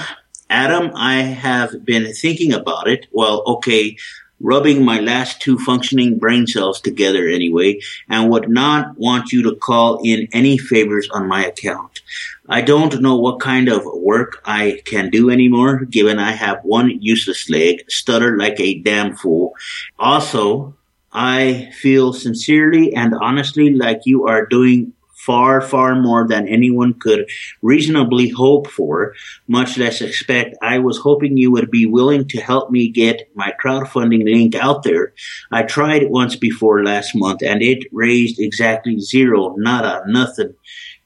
Adam, 0.49 0.91
I 0.95 1.21
have 1.21 1.85
been 1.85 2.13
thinking 2.13 2.51
about 2.51 2.89
it. 2.89 3.07
Well, 3.11 3.43
okay, 3.45 3.95
rubbing 4.39 4.83
my 4.83 4.99
last 4.99 5.41
two 5.41 5.57
functioning 5.59 6.17
brain 6.17 6.47
cells 6.47 6.79
together 6.81 7.27
anyway, 7.27 7.79
and 8.09 8.29
would 8.29 8.49
not 8.49 8.97
want 8.97 9.31
you 9.31 9.43
to 9.43 9.55
call 9.55 9.99
in 10.03 10.27
any 10.33 10.57
favors 10.57 11.09
on 11.09 11.27
my 11.27 11.45
account. 11.45 12.01
I 12.47 12.61
don't 12.61 13.01
know 13.01 13.15
what 13.17 13.39
kind 13.39 13.69
of 13.69 13.83
work 13.85 14.41
I 14.45 14.81
can 14.85 15.09
do 15.09 15.29
anymore, 15.29 15.85
given 15.85 16.17
I 16.17 16.31
have 16.31 16.63
one 16.63 17.01
useless 17.01 17.49
leg, 17.49 17.83
stutter 17.89 18.37
like 18.37 18.59
a 18.59 18.79
damn 18.79 19.15
fool. 19.15 19.53
Also, 19.99 20.73
I 21.11 21.71
feel 21.79 22.13
sincerely 22.13 22.93
and 22.93 23.13
honestly 23.15 23.73
like 23.73 24.01
you 24.05 24.27
are 24.27 24.45
doing 24.45 24.93
far, 25.25 25.61
far 25.61 25.99
more 25.99 26.27
than 26.27 26.47
anyone 26.47 26.93
could 26.93 27.29
reasonably 27.61 28.29
hope 28.29 28.67
for, 28.67 29.13
much 29.47 29.77
less 29.77 30.01
expect. 30.01 30.55
I 30.61 30.79
was 30.79 30.97
hoping 30.97 31.37
you 31.37 31.51
would 31.51 31.69
be 31.69 31.85
willing 31.85 32.27
to 32.29 32.41
help 32.41 32.71
me 32.71 32.89
get 32.89 33.29
my 33.35 33.53
crowdfunding 33.61 34.23
link 34.23 34.55
out 34.55 34.83
there. 34.83 35.13
I 35.51 35.63
tried 35.63 36.03
it 36.03 36.09
once 36.09 36.35
before 36.35 36.83
last 36.83 37.15
month 37.15 37.43
and 37.43 37.61
it 37.61 37.83
raised 37.91 38.39
exactly 38.39 38.99
zero, 38.99 39.55
nada, 39.57 40.03
nothing. 40.07 40.53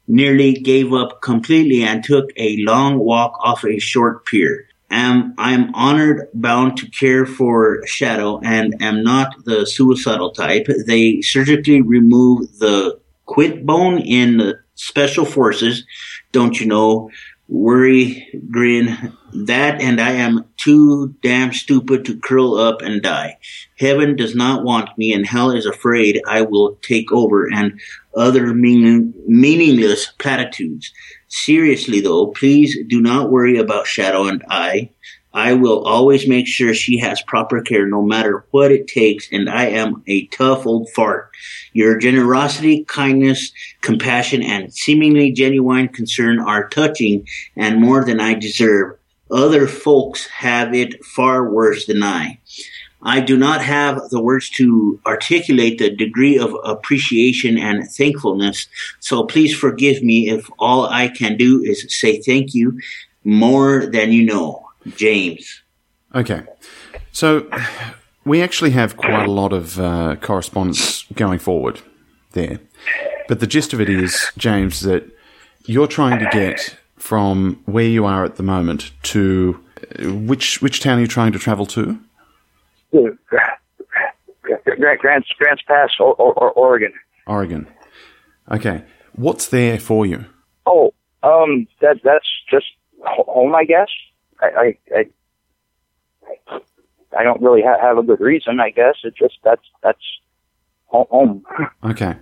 Nearly 0.08 0.54
gave 0.54 0.94
up 0.94 1.22
completely 1.22 1.84
and 1.84 2.04
took 2.04 2.30
a 2.38 2.58
long 2.58 3.00
walk 3.00 3.38
off 3.42 3.66
a 3.66 3.80
short 3.80 4.26
pier. 4.26 4.68
Am 4.92 5.34
I'm 5.40 5.74
honored, 5.74 6.28
bound 6.36 6.78
to 6.78 6.90
care 6.92 7.26
for 7.26 7.82
Shadow, 7.88 8.40
and 8.44 8.76
am 8.80 9.04
not 9.04 9.34
the 9.44 9.66
suicidal 9.66 10.32
type. 10.32 10.68
They 10.86 11.22
surgically 11.22 11.82
remove 11.82 12.60
the 12.60 13.00
quit 13.26 13.66
bone 13.66 14.00
in 14.00 14.38
the 14.38 14.60
special 14.76 15.26
forces. 15.26 15.86
Don't 16.32 16.60
you 16.60 16.66
know? 16.66 17.10
Worry, 17.50 18.28
grin. 18.50 19.14
That 19.34 19.82
and 19.82 20.00
I 20.00 20.12
am 20.12 20.46
too 20.58 21.14
damn 21.22 21.52
stupid 21.52 22.06
to 22.06 22.20
curl 22.20 22.56
up 22.56 22.82
and 22.82 23.02
die. 23.02 23.38
Heaven 23.78 24.16
does 24.16 24.34
not 24.34 24.64
want 24.64 24.98
me, 24.98 25.14
and 25.14 25.26
hell 25.26 25.52
is 25.52 25.66
afraid 25.66 26.22
I 26.28 26.42
will 26.42 26.76
take 26.82 27.12
over, 27.12 27.48
and 27.54 27.80
other 28.16 28.54
meaning, 28.54 29.14
meaningless 29.28 30.08
platitudes. 30.20 30.92
Seriously, 31.28 32.00
though, 32.00 32.28
please 32.28 32.78
do 32.88 33.02
not 33.02 33.30
worry 33.30 33.58
about 33.58 33.88
Shadow 33.88 34.26
and 34.26 34.44
I. 34.50 34.90
I 35.34 35.54
will 35.54 35.84
always 35.84 36.28
make 36.28 36.46
sure 36.46 36.74
she 36.74 37.00
has 37.00 37.22
proper 37.24 37.62
care 37.62 37.88
no 37.88 38.04
matter 38.04 38.46
what 38.52 38.72
it 38.72 38.88
takes, 38.88 39.28
and 39.32 39.50
I 39.50 39.66
am 39.66 40.04
a 40.06 40.28
tough 40.28 40.68
old 40.68 40.90
fart. 40.92 41.32
Your 41.74 41.98
generosity, 41.98 42.84
kindness, 42.86 43.52
compassion, 43.82 44.44
and 44.44 44.72
seemingly 44.72 45.32
genuine 45.32 45.88
concern 45.88 46.40
are 46.40 46.70
touching 46.70 47.28
and 47.56 47.82
more 47.82 48.06
than 48.06 48.20
I 48.20 48.36
deserve. 48.36 48.98
Other 49.32 49.68
folks 49.68 50.28
have 50.28 50.76
it 50.76 51.04
far 51.04 51.50
worse 51.50 51.88
than 51.88 52.04
I. 52.04 52.40
I 53.02 53.20
do 53.20 53.36
not 53.36 53.62
have 53.62 54.10
the 54.12 54.22
words 54.22 54.50
to 54.52 55.00
articulate 55.06 55.78
the 55.80 55.90
degree 55.90 56.38
of 56.38 56.56
appreciation 56.64 57.58
and 57.58 57.90
thankfulness. 57.90 58.68
So 59.00 59.26
please 59.26 59.54
forgive 59.54 60.04
me 60.04 60.30
if 60.30 60.50
all 60.58 60.86
I 60.86 61.10
can 61.10 61.36
do 61.36 61.62
is 61.62 61.86
say 61.90 62.22
thank 62.22 62.54
you 62.54 62.80
more 63.24 63.88
than 63.88 64.12
you 64.12 64.24
know. 64.24 64.70
James. 64.96 65.64
Okay. 66.16 66.44
So 67.12 67.50
we 68.26 68.42
actually 68.42 68.72
have 68.72 68.98
quite 68.98 69.26
a 69.26 69.32
lot 69.32 69.54
of 69.54 69.80
uh, 69.80 70.16
correspondence 70.18 71.04
going 71.14 71.40
forward 71.40 71.82
there. 72.32 72.60
But 73.28 73.40
the 73.40 73.48
gist 73.48 73.74
of 73.74 73.82
it 73.82 73.90
is, 73.90 74.32
James, 74.38 74.82
that 74.82 75.04
you're 75.66 75.88
trying 75.88 76.20
to 76.20 76.30
get 76.32 76.76
from 76.98 77.62
where 77.66 77.88
you 77.88 78.06
are 78.06 78.26
at 78.26 78.36
the 78.36 78.44
moment 78.44 78.92
to 79.04 79.60
which 80.00 80.62
which 80.62 80.80
town 80.80 80.98
are 80.98 81.02
you 81.02 81.08
trying 81.08 81.32
to 81.32 81.40
travel 81.40 81.66
to? 81.66 82.00
Grants 85.00 85.28
Grants 85.38 85.64
Pass, 85.68 85.90
or, 86.00 86.14
or, 86.16 86.34
or 86.34 86.52
Oregon. 86.52 86.94
Oregon. 87.28 87.68
Okay. 88.52 88.84
What's 89.16 89.48
there 89.48 89.80
for 89.80 90.06
you? 90.06 90.26
Oh, 90.66 90.94
um, 91.24 91.68
that 91.82 92.00
that's 92.04 92.28
just 92.50 92.68
home, 93.04 93.54
I 93.56 93.66
guess. 93.66 93.90
I 94.44 94.78
I 94.96 95.06
I, 96.50 96.60
I 97.18 97.24
don't 97.24 97.42
really 97.42 97.62
ha- 97.62 97.80
have 97.82 97.98
a 97.98 98.04
good 98.04 98.20
reason. 98.20 98.60
I 98.60 98.70
guess 98.70 98.96
it's 99.04 99.18
just 99.18 99.38
that's 99.44 99.64
that's 99.82 100.04
home. 100.88 101.46
Okay. 101.84 102.16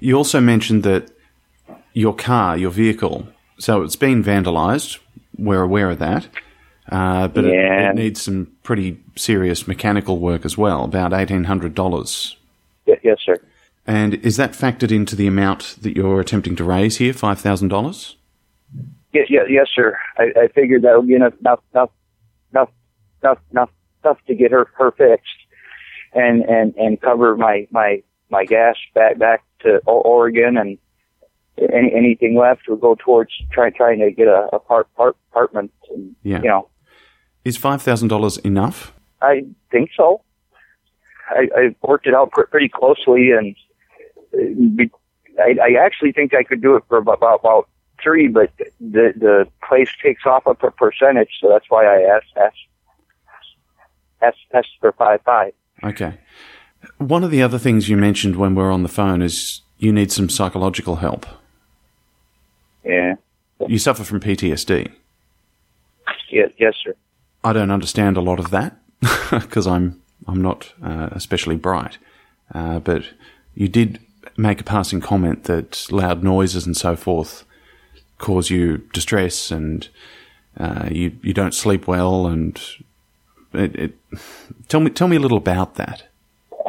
You 0.00 0.16
also 0.16 0.40
mentioned 0.40 0.82
that 0.82 1.10
your 1.92 2.14
car, 2.14 2.56
your 2.56 2.70
vehicle, 2.70 3.28
so 3.58 3.82
it's 3.82 3.96
been 3.96 4.24
vandalized. 4.24 4.98
We're 5.36 5.62
aware 5.62 5.90
of 5.90 5.98
that. 6.00 6.28
Uh, 6.90 7.28
but 7.28 7.44
yeah. 7.44 7.88
it, 7.88 7.90
it, 7.90 7.94
needs 7.94 8.22
some 8.22 8.50
pretty 8.62 8.98
serious 9.14 9.68
mechanical 9.68 10.18
work 10.18 10.44
as 10.44 10.56
well, 10.56 10.84
about 10.84 11.12
$1,800. 11.12 12.36
yes, 12.86 13.18
sir. 13.24 13.36
And 13.86 14.14
is 14.14 14.36
that 14.36 14.52
factored 14.52 14.90
into 14.90 15.14
the 15.14 15.26
amount 15.26 15.76
that 15.82 15.94
you're 15.96 16.20
attempting 16.20 16.56
to 16.56 16.64
raise 16.64 16.96
here, 16.96 17.12
$5,000? 17.12 18.14
Yeah, 19.12 19.22
yeah, 19.28 19.40
yes, 19.48 19.68
sir. 19.74 19.98
I, 20.18 20.32
I 20.36 20.48
figured 20.48 20.82
that 20.82 20.96
would 20.96 21.08
be 21.08 21.14
enough, 21.14 21.34
enough, 21.40 21.60
enough, 21.72 21.90
enough, 22.52 22.68
enough, 23.22 23.38
enough, 23.50 23.70
enough 24.04 24.18
to 24.26 24.34
get 24.34 24.52
her, 24.52 24.68
her 24.76 24.90
fixed 24.92 25.28
and, 26.12 26.42
and, 26.42 26.74
and 26.76 27.00
cover 27.00 27.36
my, 27.36 27.66
my, 27.70 28.02
my 28.30 28.44
gas 28.44 28.76
back, 28.94 29.18
back 29.18 29.42
to 29.60 29.78
Oregon 29.86 30.56
and 30.58 30.78
any, 31.58 31.92
anything 31.94 32.36
left 32.36 32.68
would 32.68 32.80
go 32.80 32.96
towards 32.96 33.32
trying, 33.50 33.72
trying 33.72 33.98
to 34.00 34.10
get 34.10 34.28
a, 34.28 34.48
a 34.52 34.58
part, 34.58 34.92
part, 34.94 35.16
apartment 35.30 35.72
and, 35.90 36.14
yeah. 36.22 36.42
you 36.42 36.48
know, 36.48 36.68
is 37.44 37.58
$5,000 37.58 38.44
enough? 38.44 38.92
I 39.22 39.46
think 39.70 39.90
so. 39.96 40.22
I, 41.30 41.48
I 41.56 41.76
worked 41.82 42.06
it 42.06 42.14
out 42.14 42.30
pr- 42.30 42.42
pretty 42.42 42.68
closely, 42.68 43.30
and 43.30 43.56
uh, 44.34 44.84
I, 45.42 45.54
I 45.62 45.84
actually 45.84 46.12
think 46.12 46.34
I 46.34 46.42
could 46.42 46.60
do 46.60 46.76
it 46.76 46.84
for 46.88 46.98
about, 46.98 47.18
about 47.22 47.68
three, 48.02 48.28
but 48.28 48.50
the 48.80 49.12
the 49.16 49.48
place 49.66 49.90
takes 50.02 50.24
off 50.26 50.46
a 50.46 50.54
percentage, 50.54 51.30
so 51.40 51.48
that's 51.48 51.66
why 51.68 51.84
I 51.84 52.16
asked 52.16 52.36
asked 52.36 52.56
asked, 54.22 54.38
asked 54.54 54.68
for 54.80 54.92
five 54.92 55.20
five. 55.22 55.52
Okay. 55.84 56.18
One 56.98 57.24
of 57.24 57.30
the 57.30 57.42
other 57.42 57.58
things 57.58 57.88
you 57.88 57.96
mentioned 57.96 58.36
when 58.36 58.54
we 58.54 58.62
were 58.62 58.70
on 58.70 58.82
the 58.82 58.88
phone 58.88 59.20
is 59.22 59.62
you 59.78 59.92
need 59.92 60.12
some 60.12 60.28
psychological 60.28 60.96
help. 60.96 61.26
Yeah. 62.84 63.14
You 63.66 63.78
suffer 63.78 64.04
from 64.04 64.20
PTSD. 64.20 64.92
Yes, 66.30 66.50
yes, 66.58 66.74
sir. 66.84 66.94
I 67.42 67.52
don't 67.52 67.70
understand 67.70 68.16
a 68.16 68.20
lot 68.20 68.38
of 68.38 68.50
that 68.50 68.76
because 69.30 69.66
I'm 69.66 70.00
I'm 70.26 70.42
not 70.42 70.72
uh, 70.82 71.08
especially 71.12 71.56
bright. 71.56 71.98
Uh, 72.54 72.78
but 72.78 73.04
you 73.54 73.68
did 73.68 74.00
make 74.36 74.60
a 74.60 74.64
passing 74.64 75.00
comment 75.00 75.44
that 75.44 75.86
loud 75.90 76.22
noises 76.22 76.66
and 76.66 76.76
so 76.76 76.96
forth 76.96 77.44
cause 78.18 78.50
you 78.50 78.78
distress 78.92 79.50
and 79.50 79.88
uh, 80.58 80.88
you 80.90 81.16
you 81.22 81.32
don't 81.32 81.54
sleep 81.54 81.86
well 81.86 82.26
and 82.26 82.60
it, 83.52 83.76
it, 83.76 83.94
tell 84.68 84.80
me 84.80 84.90
tell 84.90 85.08
me 85.08 85.16
a 85.16 85.20
little 85.20 85.38
about 85.38 85.76
that. 85.76 86.04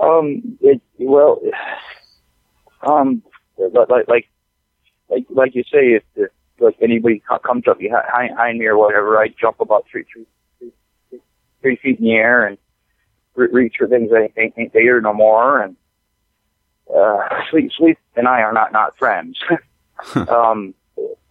Um, 0.02 0.58
it, 0.62 0.82
well, 0.98 1.42
um, 2.82 3.22
like 3.58 4.08
like 4.08 4.30
like 5.10 5.26
like 5.30 5.56
you 5.56 5.64
say, 5.64 5.94
if 5.94 6.04
the, 6.16 6.30
like 6.60 6.78
anybody 6.82 7.22
comes 7.44 7.68
up 7.68 7.80
behind 7.80 8.60
me 8.60 8.66
or 8.66 8.78
whatever, 8.78 9.18
I 9.18 9.30
jump 9.30 9.60
about 9.60 9.86
three 9.92 10.06
three 10.12 11.20
three 11.62 11.76
feet 11.78 12.00
in 12.00 12.06
the 12.06 12.14
air 12.14 12.46
and 12.46 12.58
re- 13.36 13.50
reach 13.52 13.76
for 13.78 13.88
things 13.88 14.10
that 14.12 14.30
ain't, 14.38 14.54
ain't 14.58 14.74
there 14.74 15.02
no 15.02 15.14
more. 15.14 15.62
And 15.62 15.76
uh, 16.96 17.28
sleep, 17.52 17.72
sleep, 17.78 17.98
and 18.16 18.28
I 18.28 18.42
are 18.42 18.54
not 18.54 18.72
not 18.72 18.98
friends. 18.98 19.38
um, 20.16 20.74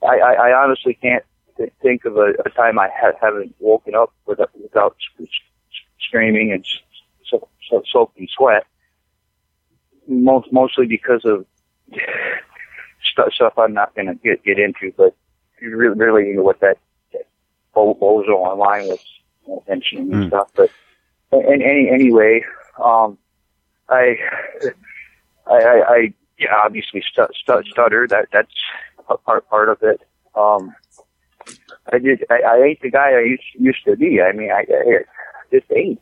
I, 0.03 0.19
I, 0.19 0.33
I 0.51 0.63
honestly 0.65 0.95
can't 0.95 1.25
th- 1.57 1.73
think 1.83 2.05
of 2.05 2.17
a, 2.17 2.35
a 2.45 2.51
time 2.51 2.79
I 2.79 2.89
ha- 2.95 3.17
haven't 3.21 3.55
woken 3.59 3.95
up 3.95 4.13
without, 4.27 4.51
without 4.61 4.97
screaming 6.01 6.53
and 6.53 6.65
so, 7.29 7.49
so, 7.69 7.83
soaking 7.91 8.29
sweat. 8.37 8.67
Most 10.07 10.53
mostly 10.53 10.87
because 10.87 11.23
of 11.25 11.45
stuff, 13.13 13.33
stuff 13.35 13.53
I'm 13.59 13.75
not 13.75 13.95
going 13.95 14.07
to 14.07 14.15
get 14.15 14.43
get 14.43 14.59
into, 14.59 14.93
but 14.97 15.15
really, 15.61 15.99
really 15.99 16.33
know 16.33 16.43
what 16.43 16.61
that, 16.61 16.79
that 17.13 17.27
bozo 17.75 18.31
online 18.31 18.87
was 18.87 19.05
mentioning 19.69 20.13
and 20.13 20.25
mm. 20.25 20.29
stuff. 20.29 20.49
But 20.55 20.71
and 21.33 21.63
any 21.63 21.91
anyway, 21.91 22.43
um, 22.83 23.19
I, 23.89 24.17
I, 25.47 25.55
I, 25.55 25.83
I 25.89 26.15
yeah, 26.39 26.55
obviously 26.65 27.03
stu- 27.11 27.27
stu- 27.35 27.71
stutter. 27.71 28.07
That 28.09 28.29
that's 28.33 28.55
part 29.17 29.49
part 29.49 29.69
of 29.69 29.79
it. 29.83 30.01
Um, 30.35 30.75
I 31.93 31.99
did. 31.99 32.25
I, 32.31 32.41
I 32.47 32.63
ain't 32.65 32.81
the 32.81 32.91
guy 32.91 33.13
I 33.13 33.21
used 33.21 33.43
used 33.55 33.85
to 33.85 33.97
be. 33.97 34.21
I 34.21 34.33
mean, 34.33 34.51
I, 34.51 34.65
I 34.71 35.05
just 35.51 35.67
ain't. 35.75 36.01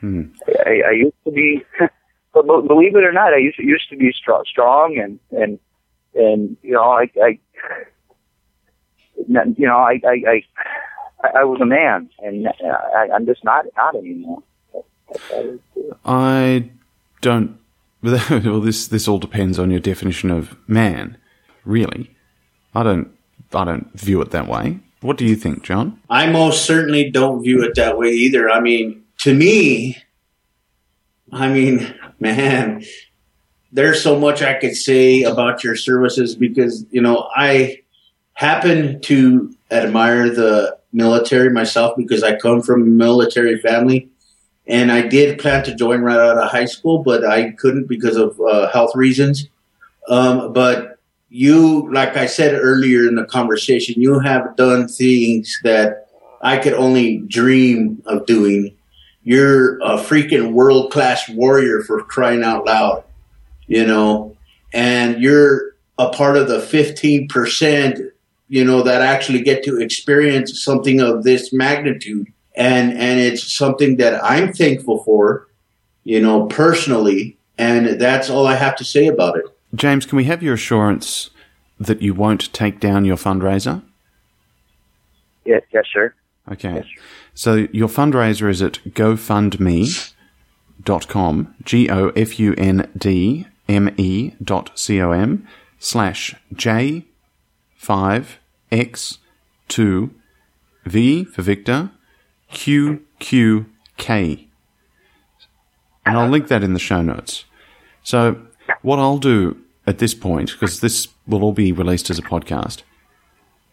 Hmm. 0.00 0.22
I, 0.66 0.82
I 0.88 0.90
used 0.92 1.16
to 1.24 1.30
be, 1.30 1.62
but 2.32 2.46
believe 2.46 2.96
it 2.96 3.04
or 3.04 3.12
not, 3.12 3.34
I 3.34 3.38
used 3.38 3.56
to, 3.58 3.64
used 3.64 3.88
to 3.90 3.96
be 3.96 4.12
strong, 4.12 4.44
strong 4.48 4.98
and 4.98 5.18
and 5.40 5.58
and 6.14 6.56
you 6.62 6.72
know, 6.72 6.90
I, 6.90 7.10
I 7.22 7.38
you 9.16 9.66
know, 9.66 9.76
I, 9.76 10.00
I, 10.04 10.22
I 10.26 10.42
I, 11.22 11.28
I 11.40 11.44
was 11.44 11.60
a 11.60 11.66
man, 11.66 12.10
and 12.18 12.48
I, 12.48 13.08
I'm 13.14 13.26
just 13.26 13.44
not 13.44 13.64
not 13.76 13.94
anymore. 13.94 14.42
I 16.04 16.70
don't. 17.20 17.58
Well, 18.02 18.60
this 18.60 18.88
this 18.88 19.06
all 19.06 19.18
depends 19.18 19.60
on 19.60 19.70
your 19.70 19.78
definition 19.78 20.30
of 20.30 20.56
man. 20.68 21.16
Really, 21.64 22.10
I 22.74 22.82
don't. 22.82 23.10
I 23.54 23.64
don't 23.64 23.92
view 23.92 24.20
it 24.22 24.30
that 24.30 24.48
way. 24.48 24.80
What 25.02 25.18
do 25.18 25.26
you 25.26 25.36
think, 25.36 25.62
John? 25.62 26.00
I 26.08 26.30
most 26.30 26.64
certainly 26.64 27.10
don't 27.10 27.42
view 27.42 27.62
it 27.64 27.74
that 27.74 27.98
way 27.98 28.10
either. 28.10 28.48
I 28.48 28.60
mean, 28.60 29.04
to 29.18 29.34
me, 29.34 29.98
I 31.32 31.48
mean, 31.48 31.94
man, 32.20 32.84
there's 33.72 34.02
so 34.02 34.18
much 34.18 34.42
I 34.42 34.54
could 34.54 34.76
say 34.76 35.22
about 35.22 35.64
your 35.64 35.76
services 35.76 36.34
because 36.34 36.86
you 36.90 37.02
know 37.02 37.28
I 37.34 37.82
happen 38.34 39.00
to 39.02 39.54
admire 39.70 40.30
the 40.30 40.78
military 40.92 41.50
myself 41.50 41.94
because 41.96 42.22
I 42.22 42.36
come 42.36 42.62
from 42.62 42.82
a 42.82 42.86
military 42.86 43.58
family. 43.58 44.08
And 44.66 44.92
I 44.92 45.02
did 45.02 45.40
plan 45.40 45.64
to 45.64 45.74
join 45.74 46.02
right 46.02 46.18
out 46.18 46.38
of 46.38 46.50
high 46.50 46.66
school, 46.66 47.02
but 47.02 47.24
I 47.24 47.50
couldn't 47.50 47.88
because 47.88 48.16
of 48.16 48.40
uh, 48.40 48.70
health 48.70 48.94
reasons. 48.94 49.48
Um, 50.08 50.52
but 50.52 50.91
you, 51.32 51.92
like 51.92 52.16
I 52.16 52.26
said 52.26 52.54
earlier 52.54 53.08
in 53.08 53.14
the 53.14 53.24
conversation, 53.24 54.00
you 54.00 54.18
have 54.20 54.54
done 54.56 54.86
things 54.86 55.58
that 55.64 56.08
I 56.42 56.58
could 56.58 56.74
only 56.74 57.18
dream 57.18 58.02
of 58.06 58.26
doing. 58.26 58.76
You're 59.22 59.80
a 59.80 59.96
freaking 59.96 60.52
world 60.52 60.92
class 60.92 61.28
warrior 61.28 61.82
for 61.82 62.02
crying 62.02 62.42
out 62.42 62.66
loud, 62.66 63.04
you 63.66 63.86
know, 63.86 64.36
and 64.72 65.22
you're 65.22 65.72
a 65.98 66.10
part 66.10 66.36
of 66.36 66.48
the 66.48 66.58
15% 66.58 68.12
you 68.52 68.62
know, 68.62 68.82
that 68.82 69.00
actually 69.00 69.40
get 69.40 69.64
to 69.64 69.80
experience 69.80 70.62
something 70.62 71.00
of 71.00 71.24
this 71.24 71.54
magnitude. 71.54 72.30
And, 72.54 72.92
and 72.92 73.18
it's 73.18 73.50
something 73.50 73.96
that 73.96 74.22
I'm 74.22 74.52
thankful 74.52 75.02
for, 75.04 75.48
you 76.04 76.20
know, 76.20 76.44
personally. 76.48 77.38
And 77.56 77.98
that's 77.98 78.28
all 78.28 78.46
I 78.46 78.56
have 78.56 78.76
to 78.76 78.84
say 78.84 79.06
about 79.06 79.38
it. 79.38 79.46
James, 79.74 80.04
can 80.06 80.16
we 80.16 80.24
have 80.24 80.42
your 80.42 80.54
assurance 80.54 81.30
that 81.78 82.02
you 82.02 82.14
won't 82.14 82.52
take 82.52 82.80
down 82.80 83.04
your 83.04 83.16
fundraiser? 83.16 83.82
Yes, 85.44 85.62
yes, 85.72 85.84
sir. 85.92 86.14
Okay. 86.50 86.74
Yes, 86.74 86.84
sir. 86.84 87.00
So 87.34 87.68
your 87.72 87.88
fundraiser 87.88 88.48
is 88.50 88.62
at 88.62 88.74
gofundme.com, 88.88 90.14
G 91.64 91.88
O 91.90 92.08
F 92.10 92.38
U 92.38 92.54
N 92.58 92.90
D 92.96 93.46
M 93.68 93.94
E 93.96 94.32
dot 94.42 94.78
C 94.78 95.00
O 95.00 95.12
M 95.12 95.46
slash 95.78 96.34
J 96.52 97.06
five 97.76 98.38
X, 98.70 99.18
2, 99.68 100.10
V 100.86 101.24
for 101.24 101.42
Victor, 101.42 101.90
Q, 102.50 103.02
Q, 103.18 103.66
K. 103.96 104.48
and 106.06 106.16
I'll 106.16 106.28
link 106.28 106.48
that 106.48 106.62
in 106.62 106.72
the 106.72 106.78
show 106.78 107.02
notes. 107.02 107.44
So, 108.02 108.40
what 108.80 108.98
I'll 108.98 109.18
do 109.18 109.61
at 109.86 109.98
this 109.98 110.14
point, 110.14 110.52
because 110.52 110.80
this 110.80 111.08
will 111.26 111.42
all 111.42 111.52
be 111.52 111.72
released 111.72 112.10
as 112.10 112.18
a 112.18 112.22
podcast, 112.22 112.82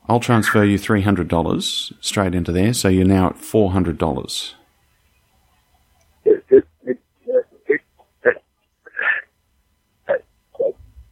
I'll 0.08 0.20
transfer 0.20 0.64
you 0.64 0.78
three 0.78 1.02
hundred 1.04 1.28
dollars 1.28 1.94
straight 2.02 2.34
into 2.34 2.52
there, 2.52 2.74
so 2.74 2.88
you're 2.88 3.06
now 3.06 3.28
at 3.28 3.38
four 3.38 3.72
hundred 3.72 3.98
dollars. 4.00 4.56
It, 6.26 6.44
it, 6.50 6.68
it, 6.84 7.00
it, 7.68 7.82
it, 8.26 8.44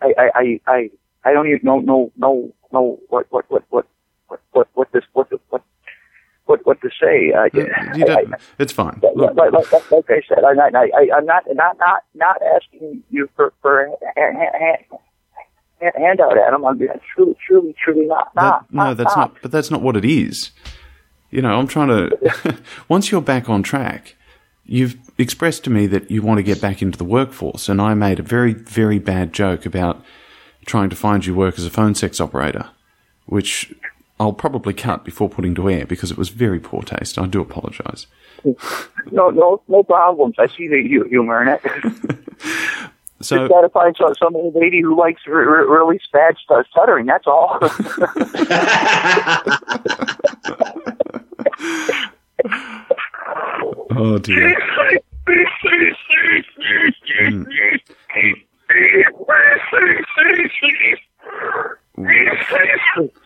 I, 0.02 0.30
I, 0.36 0.60
I, 0.68 0.90
I, 1.24 1.34
don't 1.34 1.48
even 1.48 1.62
know, 1.64 2.12
know, 2.18 2.54
know 2.72 3.00
what, 3.10 3.26
what, 3.30 3.46
what, 3.50 3.64
what, 3.70 3.88
what, 4.28 4.40
what, 4.52 4.68
what 4.74 4.92
this, 4.92 5.04
what, 5.14 5.32
what, 5.50 5.64
what, 6.48 6.66
what 6.66 6.82
to 6.82 6.90
say. 7.02 7.34
I, 7.34 7.50
don't- 7.50 8.36
it's 8.60 8.72
fine. 8.72 9.00
like, 9.16 9.36
like, 9.36 9.52
like, 9.52 9.92
like, 9.92 10.10
I 10.10 10.22
said, 10.28 10.44
I, 10.44 10.52
I, 10.52 10.84
I, 10.84 11.18
I'm 11.18 11.26
not, 11.26 11.44
not, 11.54 11.78
not, 11.80 12.04
not 12.16 12.38
asking 12.56 13.04
you 13.10 13.30
for, 13.36 13.54
for 13.62 13.82
a 13.82 13.90
hand, 14.16 14.38
hand, 14.38 14.78
hand, 15.80 15.94
handout, 15.96 16.38
Adam. 16.38 16.66
I'm 16.66 16.80
truly, 17.14 17.36
truly, 17.46 17.76
truly 17.84 18.06
not, 18.06 18.34
that, 18.36 18.42
not, 18.42 18.74
no, 18.74 18.94
that's 18.94 19.16
not. 19.16 19.36
But 19.42 19.52
that's 19.52 19.72
not 19.72 19.82
what 19.82 19.96
it 19.96 20.06
is. 20.06 20.52
You 21.30 21.42
know, 21.42 21.58
I'm 21.60 21.68
trying 21.68 21.90
to. 21.90 22.58
once 22.88 23.12
you're 23.12 23.22
back 23.22 23.50
on 23.50 23.64
track, 23.64 24.16
you've 24.66 24.98
expressed 25.18 25.64
to 25.66 25.70
me 25.70 25.88
that 25.88 26.10
you 26.12 26.22
want 26.22 26.38
to 26.38 26.44
get 26.44 26.62
back 26.62 26.82
into 26.82 26.98
the 26.98 27.06
workforce, 27.06 27.70
and 27.70 27.82
I 27.82 27.94
made 27.94 28.20
a 28.20 28.24
very, 28.24 28.54
very 28.54 29.00
bad 29.00 29.34
joke 29.34 29.66
about 29.66 30.04
trying 30.66 30.90
to 30.90 30.96
find 30.96 31.26
you 31.26 31.34
work 31.34 31.58
as 31.58 31.66
a 31.66 31.70
phone 31.70 31.96
sex 31.96 32.20
operator, 32.20 32.70
which 33.26 33.74
I'll 34.20 34.34
probably 34.34 34.74
cut 34.74 35.06
before 35.06 35.30
putting 35.30 35.54
to 35.56 35.70
air 35.70 35.86
because 35.86 36.10
it 36.12 36.18
was 36.18 36.30
very 36.30 36.60
poor 36.60 36.82
taste. 36.82 37.18
I 37.20 37.28
do 37.28 37.40
apologise. 37.42 38.08
No, 39.12 39.30
no, 39.30 39.62
no 39.68 39.84
problems. 39.84 40.36
I 40.40 40.48
see 40.48 40.68
the 40.68 40.82
hu- 40.88 41.08
humor 41.08 41.42
in 41.42 41.48
it. 41.50 41.62
So 43.20 43.36
Just 43.36 43.50
gotta 43.50 43.70
find 43.70 43.96
some, 43.98 44.14
some 44.14 44.36
old 44.36 44.54
lady 44.54 44.80
who 44.80 44.96
likes 44.96 45.26
re- 45.26 45.44
re- 45.44 45.66
really 45.66 46.00
bad 46.14 46.36
stu- 46.38 46.64
stuttering. 46.70 47.08
That's 47.08 47.26
all. 47.26 47.58
Oh 53.90 54.18
dear. 54.20 54.56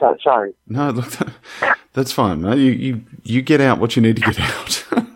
So- 0.01 0.17
Sorry. 0.21 0.53
No, 0.67 0.89
look, 0.89 1.13
that's 1.93 2.11
fine. 2.11 2.41
You, 2.43 2.71
you, 2.71 3.01
you 3.23 3.41
get 3.41 3.61
out 3.61 3.79
what 3.79 3.95
you 3.95 4.01
need 4.01 4.17
to 4.17 4.21
get 4.21 4.39
out. 4.39 4.85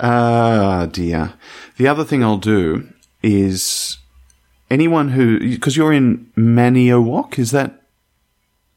Ah, 0.00 0.86
dear. 0.92 1.32
The 1.76 1.88
other 1.88 2.04
thing 2.04 2.22
I'll 2.22 2.36
do 2.36 2.88
is 3.20 3.98
anyone 4.70 5.08
who, 5.08 5.40
because 5.40 5.76
you're 5.76 5.92
in 5.92 6.30
Maniowak, 6.36 7.36
is 7.36 7.50
that 7.50 7.82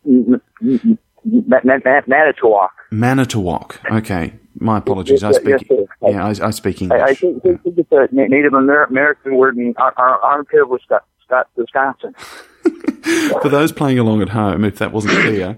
Ma- 0.03 0.37
Ma- 0.63 1.59
Ma- 1.63 2.01
Manitowoc. 2.07 2.71
Manitowoc? 2.89 3.79
Okay. 3.91 4.33
My 4.59 4.79
apologies. 4.79 5.23
I 5.23 5.31
speak, 5.33 5.61
yes, 5.69 5.87
yeah, 6.01 6.25
I, 6.25 6.47
I 6.47 6.49
speak 6.49 6.81
I, 6.81 6.85
English. 6.85 7.01
I 7.03 7.13
think, 7.13 7.43
think 7.43 7.61
it's 7.77 7.91
a 7.91 8.07
Native 8.11 8.53
American 8.53 9.35
word 9.35 9.57
in 9.57 9.75
our, 9.77 9.93
our 9.97 10.19
armpit 10.21 10.61
of 10.61 10.69
Wisconsin. 10.69 11.05
Wisconsin. 11.55 12.15
For 13.41 13.49
those 13.49 13.71
playing 13.71 13.99
along 13.99 14.21
at 14.21 14.29
home, 14.29 14.63
if 14.63 14.77
that 14.77 14.91
wasn't 14.91 15.19
clear, 15.19 15.57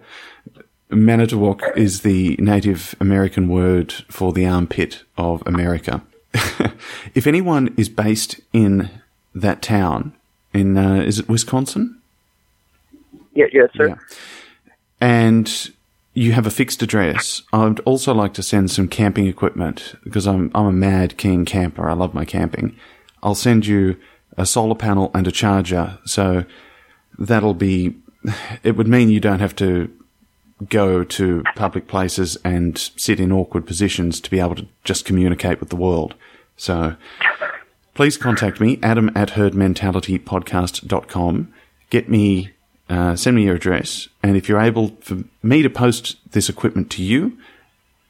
Manitowoc 0.90 1.62
is 1.76 2.02
the 2.02 2.36
Native 2.40 2.96
American 3.00 3.48
word 3.48 3.92
for 4.10 4.32
the 4.32 4.46
armpit 4.46 5.04
of 5.18 5.44
America. 5.46 6.02
if 7.14 7.28
anyone 7.28 7.74
is 7.78 7.90
based 7.90 8.40
in 8.54 8.90
that 9.36 9.62
town, 9.62 10.14
in 10.54 10.78
uh, 10.78 10.96
is 10.96 11.20
it 11.20 11.28
Wisconsin? 11.28 12.02
Yeah, 13.34 13.46
yes, 13.52 13.70
sir. 13.76 13.90
Yeah. 13.90 13.96
And 15.02 15.72
you 16.14 16.34
have 16.34 16.46
a 16.46 16.52
fixed 16.52 16.82
address. 16.84 17.42
I'd 17.52 17.80
also 17.82 18.14
like 18.14 18.34
to 18.36 18.44
send 18.44 18.72
some 18.72 18.88
camping 18.88 19.28
equipment 19.28 19.96
because 20.04 20.28
I'm 20.28 20.52
I'm 20.54 20.68
a 20.68 20.72
mad 20.72 21.18
keen 21.18 21.46
camper. 21.46 21.90
I 21.90 21.94
love 21.94 22.14
my 22.14 22.26
camping. 22.26 22.78
I'll 23.22 23.36
send 23.36 23.66
you 23.66 23.98
a 24.38 24.46
solar 24.46 24.76
panel 24.76 25.12
and 25.14 25.28
a 25.28 25.32
charger. 25.32 25.98
So 26.06 26.46
that'll 27.26 27.54
be. 27.54 27.96
It 28.64 28.78
would 28.78 28.88
mean 28.88 29.10
you 29.10 29.20
don't 29.20 29.40
have 29.40 29.56
to 29.58 29.92
go 30.70 31.04
to 31.04 31.44
public 31.56 31.88
places 31.88 32.38
and 32.44 32.78
sit 32.78 33.20
in 33.20 33.32
awkward 33.32 33.66
positions 33.66 34.22
to 34.22 34.30
be 34.30 34.40
able 34.40 34.56
to 34.56 34.68
just 34.84 35.06
communicate 35.06 35.60
with 35.60 35.70
the 35.70 35.76
world. 35.76 36.14
So 36.56 36.96
please 37.94 38.18
contact 38.18 38.62
me, 38.62 38.80
adam 38.82 39.12
at 39.16 39.32
herdmentalitypodcast.com. 39.32 41.54
Get 41.90 42.10
me, 42.10 42.52
uh, 42.90 43.16
send 43.16 43.36
me 43.36 43.46
your 43.46 43.56
address. 43.56 44.08
And 44.22 44.38
if 44.38 44.48
you're 44.48 44.62
able 44.62 44.90
for 45.02 45.24
me 45.42 45.62
to 45.62 45.70
post 45.70 46.18
this 46.32 46.50
equipment 46.50 46.90
to 46.92 47.04
you 47.04 47.38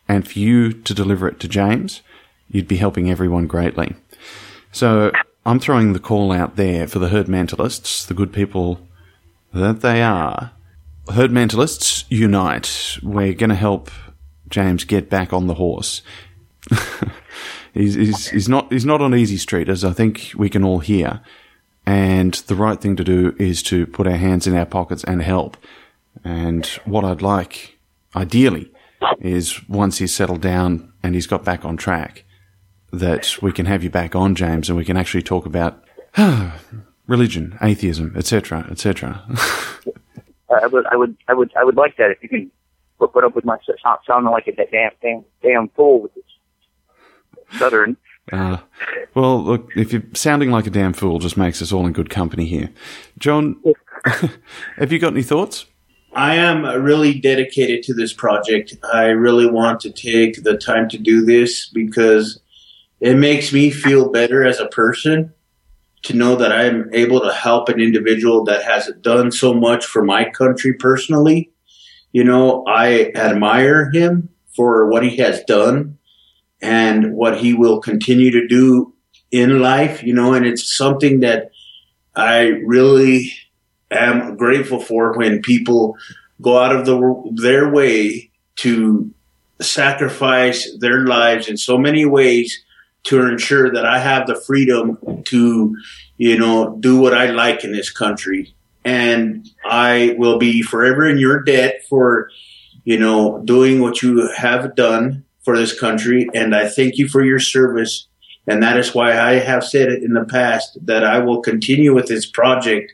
and 0.08 0.28
for 0.28 0.40
you 0.40 0.74
to 0.74 0.94
deliver 0.94 1.28
it 1.28 1.40
to 1.42 1.48
James, 1.48 2.02
you'd 2.50 2.68
be 2.68 2.78
helping 2.78 3.10
everyone 3.10 3.48
greatly. 3.48 3.96
So 4.72 5.12
I'm 5.46 5.60
throwing 5.60 5.94
the 5.94 6.00
call 6.00 6.32
out 6.32 6.56
there 6.56 6.88
for 6.88 7.00
the 7.00 7.10
herd 7.10 7.28
mentalists, 7.28 8.06
the 8.06 8.14
good 8.14 8.32
people 8.32 8.88
that 9.54 9.82
they 9.82 10.02
are. 10.02 10.52
Herd 11.14 11.32
mentalists, 11.32 12.06
unite. 12.10 12.98
We're 13.04 13.34
going 13.34 13.50
to 13.50 13.56
help 13.56 13.92
James 14.50 14.84
get 14.84 15.10
back 15.10 15.34
on 15.34 15.48
the 15.48 15.56
horse. 15.56 16.02
he's, 17.74 17.96
he's, 17.96 18.30
he's 18.30 18.50
not 18.50 18.72
he's 18.72 18.86
not 18.86 19.02
on 19.02 19.14
easy 19.14 19.38
street, 19.38 19.68
as 19.68 19.84
I 19.84 19.92
think 19.92 20.32
we 20.36 20.50
can 20.50 20.64
all 20.64 20.80
hear. 20.80 21.22
And 21.86 22.34
the 22.34 22.56
right 22.56 22.80
thing 22.80 22.96
to 22.96 23.04
do 23.04 23.36
is 23.38 23.62
to 23.64 23.86
put 23.86 24.08
our 24.08 24.16
hands 24.16 24.48
in 24.48 24.56
our 24.56 24.66
pockets 24.66 25.04
and 25.04 25.22
help. 25.22 25.58
And 26.24 26.66
what 26.86 27.04
I'd 27.04 27.22
like, 27.22 27.78
ideally, 28.16 28.72
is 29.20 29.68
once 29.68 29.98
he's 29.98 30.16
settled 30.16 30.42
down 30.42 30.94
and 31.04 31.16
he's 31.16 31.28
got 31.28 31.44
back 31.44 31.66
on 31.66 31.76
track, 31.76 32.24
that 32.92 33.42
we 33.42 33.52
can 33.52 33.66
have 33.66 33.84
you 33.84 33.90
back 33.90 34.16
on, 34.16 34.36
James, 34.36 34.70
and 34.70 34.78
we 34.78 34.86
can 34.86 34.96
actually 34.96 35.24
talk 35.24 35.46
about 35.46 35.84
religion, 37.08 37.58
atheism, 37.62 38.14
etc., 38.16 38.68
etc. 38.70 39.24
I 40.50 40.68
would, 40.68 40.86
I 40.86 40.96
would, 40.96 41.18
I 41.28 41.34
would, 41.34 41.52
I 41.58 41.64
would 41.64 41.76
like 41.76 41.98
that 41.98 42.12
if 42.12 42.22
you 42.22 42.30
could 42.30 42.52
put, 43.00 43.14
put 43.14 43.24
up 43.24 43.36
with 43.36 43.46
my 43.46 43.58
sound, 43.66 44.00
sounding 44.08 44.32
like 44.32 44.48
a 44.48 44.56
damn, 44.56 44.92
damn, 45.02 45.26
damn 45.42 45.70
fool 45.70 46.02
with 46.02 46.14
this 46.14 46.24
stuttering. 47.56 47.98
Uh, 48.32 48.58
well, 49.16 49.44
look, 49.44 49.70
if 49.76 49.92
you're 49.92 50.04
sounding 50.14 50.50
like 50.50 50.66
a 50.66 50.70
damn 50.70 50.94
fool, 50.94 51.20
just 51.20 51.38
makes 51.38 51.62
us 51.62 51.74
all 51.74 51.86
in 51.86 51.94
good 51.94 52.10
company 52.10 52.46
here. 52.46 52.70
John, 53.20 53.62
have 54.78 54.92
you 54.92 55.00
got 55.00 55.14
any 55.14 55.24
thoughts? 55.24 55.66
I 56.16 56.36
am 56.36 56.64
really 56.84 57.20
dedicated 57.20 57.84
to 57.84 57.94
this 57.94 58.14
project. 58.14 58.76
I 58.94 59.06
really 59.06 59.50
want 59.50 59.80
to 59.82 59.92
take 59.92 60.44
the 60.44 60.58
time 60.58 60.88
to 60.90 60.98
do 60.98 61.26
this 61.26 61.68
because 61.68 62.40
it 63.02 63.16
makes 63.16 63.52
me 63.52 63.72
feel 63.72 64.10
better 64.10 64.46
as 64.46 64.60
a 64.60 64.68
person 64.68 65.34
to 66.04 66.14
know 66.14 66.36
that 66.36 66.52
I'm 66.52 66.90
able 66.94 67.22
to 67.22 67.34
help 67.34 67.70
an 67.70 67.80
individual 67.80 68.44
that 68.46 68.64
has 68.64 68.92
done 69.02 69.32
so 69.32 69.54
much 69.54 69.86
for 69.86 70.04
my 70.04 70.30
country 70.30 70.74
personally. 70.74 71.52
You 72.12 72.24
know, 72.24 72.64
I 72.68 73.12
admire 73.16 73.90
him 73.92 74.30
for 74.56 74.90
what 74.90 75.04
he 75.04 75.18
has 75.18 75.44
done 75.46 75.98
and 76.62 77.14
what 77.14 77.40
he 77.40 77.54
will 77.54 77.80
continue 77.80 78.32
to 78.32 78.48
do 78.48 78.94
in 79.32 79.62
life, 79.62 80.04
you 80.04 80.14
know, 80.14 80.34
and 80.34 80.46
it's 80.46 80.76
something 80.78 81.22
that 81.22 81.52
I 82.16 82.48
really 82.66 83.34
am 83.90 84.38
grateful 84.38 84.80
for 84.80 85.18
when 85.18 85.42
people 85.42 85.98
go 86.42 86.58
out 86.58 86.76
of 86.76 86.86
the, 86.86 87.32
their 87.42 87.70
way 87.70 88.30
to 88.58 89.12
sacrifice 89.62 90.70
their 90.80 91.06
lives 91.06 91.48
in 91.48 91.58
so 91.58 91.78
many 91.78 92.06
ways 92.06 92.63
to 93.04 93.28
ensure 93.28 93.72
that 93.72 93.86
I 93.86 94.00
have 94.00 94.28
the 94.28 94.36
freedom 94.36 94.98
to, 95.26 95.78
you 96.18 96.38
know, 96.38 96.78
do 96.80 97.00
what 97.00 97.14
I 97.14 97.32
like 97.32 97.64
in 97.64 97.72
this 97.72 97.92
country. 97.92 98.56
And 98.86 99.50
I 99.66 100.16
will 100.18 100.38
be 100.38 100.62
forever 100.62 101.08
in 101.08 101.18
your 101.18 101.42
debt 101.44 101.82
for, 101.90 102.30
you 102.84 102.98
know, 102.98 103.42
doing 103.44 103.82
what 103.82 104.02
you 104.02 104.30
have 104.36 104.76
done 104.76 105.26
for 105.44 105.58
this 105.58 105.78
country. 105.78 106.30
And 106.34 106.56
I 106.56 106.68
thank 106.68 106.98
you 106.98 107.08
for 107.08 107.24
your 107.24 107.40
service. 107.40 108.08
And 108.48 108.62
that 108.64 108.78
is 108.78 108.94
why 108.94 109.20
I 109.20 109.34
have 109.36 109.64
said 109.64 109.90
it 109.90 110.04
in 110.04 110.14
the 110.14 110.26
past 110.26 110.78
that 110.86 111.04
I 111.04 111.20
will 111.20 111.42
continue 111.42 111.94
with 111.94 112.08
this 112.08 112.26
project 112.26 112.94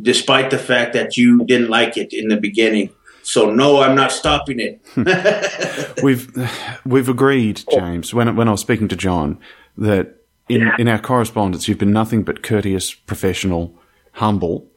despite 0.00 0.50
the 0.50 0.58
fact 0.58 0.92
that 0.94 1.16
you 1.16 1.44
didn't 1.44 1.70
like 1.70 1.96
it 1.96 2.12
in 2.12 2.28
the 2.28 2.36
beginning. 2.36 2.90
So 3.24 3.50
no, 3.50 3.80
I'm 3.80 3.96
not 3.96 4.12
stopping 4.12 4.60
it. 4.60 6.02
We've 6.02 6.30
we've 6.84 7.08
agreed, 7.08 7.64
James. 7.70 8.12
When 8.12 8.36
when 8.36 8.48
I 8.48 8.50
was 8.50 8.60
speaking 8.60 8.88
to 8.88 8.96
John, 8.96 9.38
that 9.78 10.16
in 10.48 10.70
in 10.78 10.88
our 10.88 10.98
correspondence, 10.98 11.66
you've 11.66 11.78
been 11.78 11.92
nothing 11.92 12.22
but 12.22 12.42
courteous, 12.42 12.92
professional, 12.92 13.74
humble, 14.12 14.70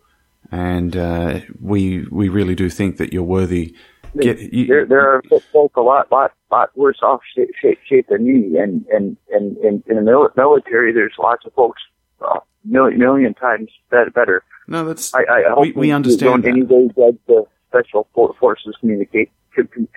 and 0.52 0.96
uh, 0.96 1.42
we 1.60 2.08
we 2.10 2.30
really 2.30 2.56
do 2.56 2.70
think 2.70 2.98
that 2.98 3.12
you're 3.12 3.24
worthy 3.24 3.76
get. 4.22 4.40
You, 4.40 4.68
there, 4.68 4.86
there 4.86 5.16
are 5.16 5.22
folk 5.52 5.76
a 5.76 5.82
lot, 5.82 6.12
lot, 6.12 6.32
lot 6.52 6.76
worse 6.76 7.00
off 7.02 7.22
shape, 7.36 7.50
shape, 7.62 7.80
shape 7.88 8.08
than 8.10 8.26
me, 8.26 8.58
and 8.60 8.86
and 8.88 9.18
and, 9.32 9.58
and 9.58 9.84
in 9.88 9.96
the 9.96 10.32
military, 10.36 10.94
there's 10.94 11.14
lots 11.20 11.46
of 11.46 11.54
folks 11.54 11.82
uh, 12.22 12.40
million 12.64 13.00
million 13.00 13.34
times 13.34 13.70
better. 13.90 14.10
better. 14.12 14.44
no, 14.68 14.86
that's 14.86 15.14
I, 15.14 15.24
I 15.24 15.60
we, 15.60 15.72
we 15.74 15.92
understand 15.92 16.44
don't 16.44 16.44
that. 16.44 16.50
any 16.50 16.64
way 16.64 16.88
judge 16.96 17.20
the 17.28 17.46
special 17.70 18.08
forces 18.40 18.76
communicate 18.80 19.32
com, 19.56 19.68
com, 19.68 19.88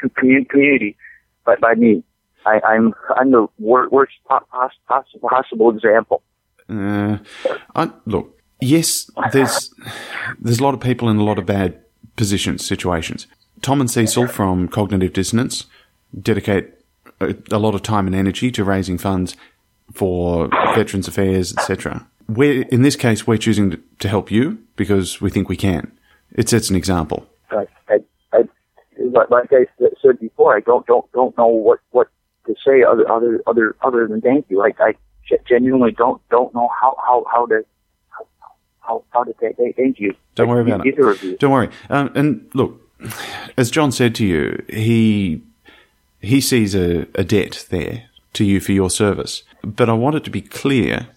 com, 0.00 0.10
community, 0.50 0.96
but 1.44 1.60
by 1.60 1.74
me, 1.74 2.02
I, 2.46 2.60
I'm 2.66 2.94
I'm 3.16 3.30
the 3.30 3.46
worst 3.58 4.14
po- 4.28 4.40
pos- 4.50 4.72
possible 4.88 5.28
possible 5.28 5.70
example. 5.70 6.22
Uh, 6.68 7.18
I, 7.74 7.90
look, 8.06 8.38
yes, 8.60 9.10
there's 9.32 9.72
there's 10.40 10.58
a 10.58 10.62
lot 10.62 10.74
of 10.74 10.80
people 10.80 11.08
in 11.08 11.16
a 11.18 11.24
lot 11.24 11.38
of 11.38 11.46
bad 11.46 11.80
positions, 12.16 12.64
situations. 12.66 13.26
Tom 13.60 13.80
and 13.80 13.90
Cecil 13.90 14.26
from 14.26 14.68
Cognitive 14.68 15.12
Dissonance 15.12 15.66
dedicate 16.20 16.74
a, 17.20 17.34
a 17.50 17.58
lot 17.58 17.74
of 17.74 17.82
time 17.82 18.06
and 18.06 18.16
energy 18.16 18.50
to 18.50 18.64
raising 18.64 18.98
funds 18.98 19.36
for 19.92 20.48
Veterans 20.74 21.06
Affairs, 21.06 21.52
etc. 21.56 22.06
We're 22.28 22.62
in 22.62 22.82
this 22.82 22.96
case, 22.96 23.26
we're 23.26 23.36
choosing 23.36 23.70
to, 23.70 23.80
to 24.00 24.08
help 24.08 24.30
you 24.30 24.58
because 24.76 25.20
we 25.20 25.30
think 25.30 25.48
we 25.48 25.56
can. 25.56 25.92
It 26.34 26.48
sets 26.48 26.70
an 26.70 26.76
example. 26.76 27.26
I, 27.50 27.66
I, 27.88 27.98
I, 28.32 28.44
like 29.30 29.52
I 29.52 29.66
said 30.02 30.18
before, 30.20 30.56
I 30.56 30.60
don't 30.60 30.86
don't 30.86 31.10
don't 31.12 31.36
know 31.36 31.46
what 31.46 31.80
what 31.90 32.08
to 32.46 32.54
say 32.64 32.82
other 32.82 33.10
other 33.10 33.42
other 33.46 33.76
other 33.82 34.06
than 34.08 34.20
thank 34.20 34.46
you. 34.48 34.58
Like 34.58 34.80
I 34.80 34.94
genuinely 35.48 35.92
don't 35.92 36.20
don't 36.30 36.54
know 36.54 36.68
how 36.80 36.96
how 37.06 37.24
how 37.30 37.46
to 37.46 37.64
how 38.80 39.04
how 39.10 39.24
to 39.24 39.34
say 39.40 39.52
thank- 39.56 39.76
thank 39.76 40.00
you. 40.00 40.14
Don't 40.34 40.48
worry 40.48 40.62
about 40.62 40.86
either 40.86 41.10
it. 41.10 41.16
of 41.16 41.22
you. 41.22 41.36
Don't 41.36 41.52
worry. 41.52 41.68
Um, 41.90 42.10
and 42.14 42.50
look, 42.54 42.80
as 43.56 43.70
John 43.70 43.92
said 43.92 44.14
to 44.16 44.26
you, 44.26 44.64
he 44.68 45.42
he 46.20 46.40
sees 46.40 46.74
a, 46.74 47.06
a 47.14 47.24
debt 47.24 47.66
there 47.70 48.04
to 48.34 48.44
you 48.44 48.60
for 48.60 48.72
your 48.72 48.90
service. 48.90 49.42
But 49.62 49.88
I 49.88 49.92
want 49.92 50.16
it 50.16 50.24
to 50.24 50.30
be 50.30 50.40
clear, 50.40 51.08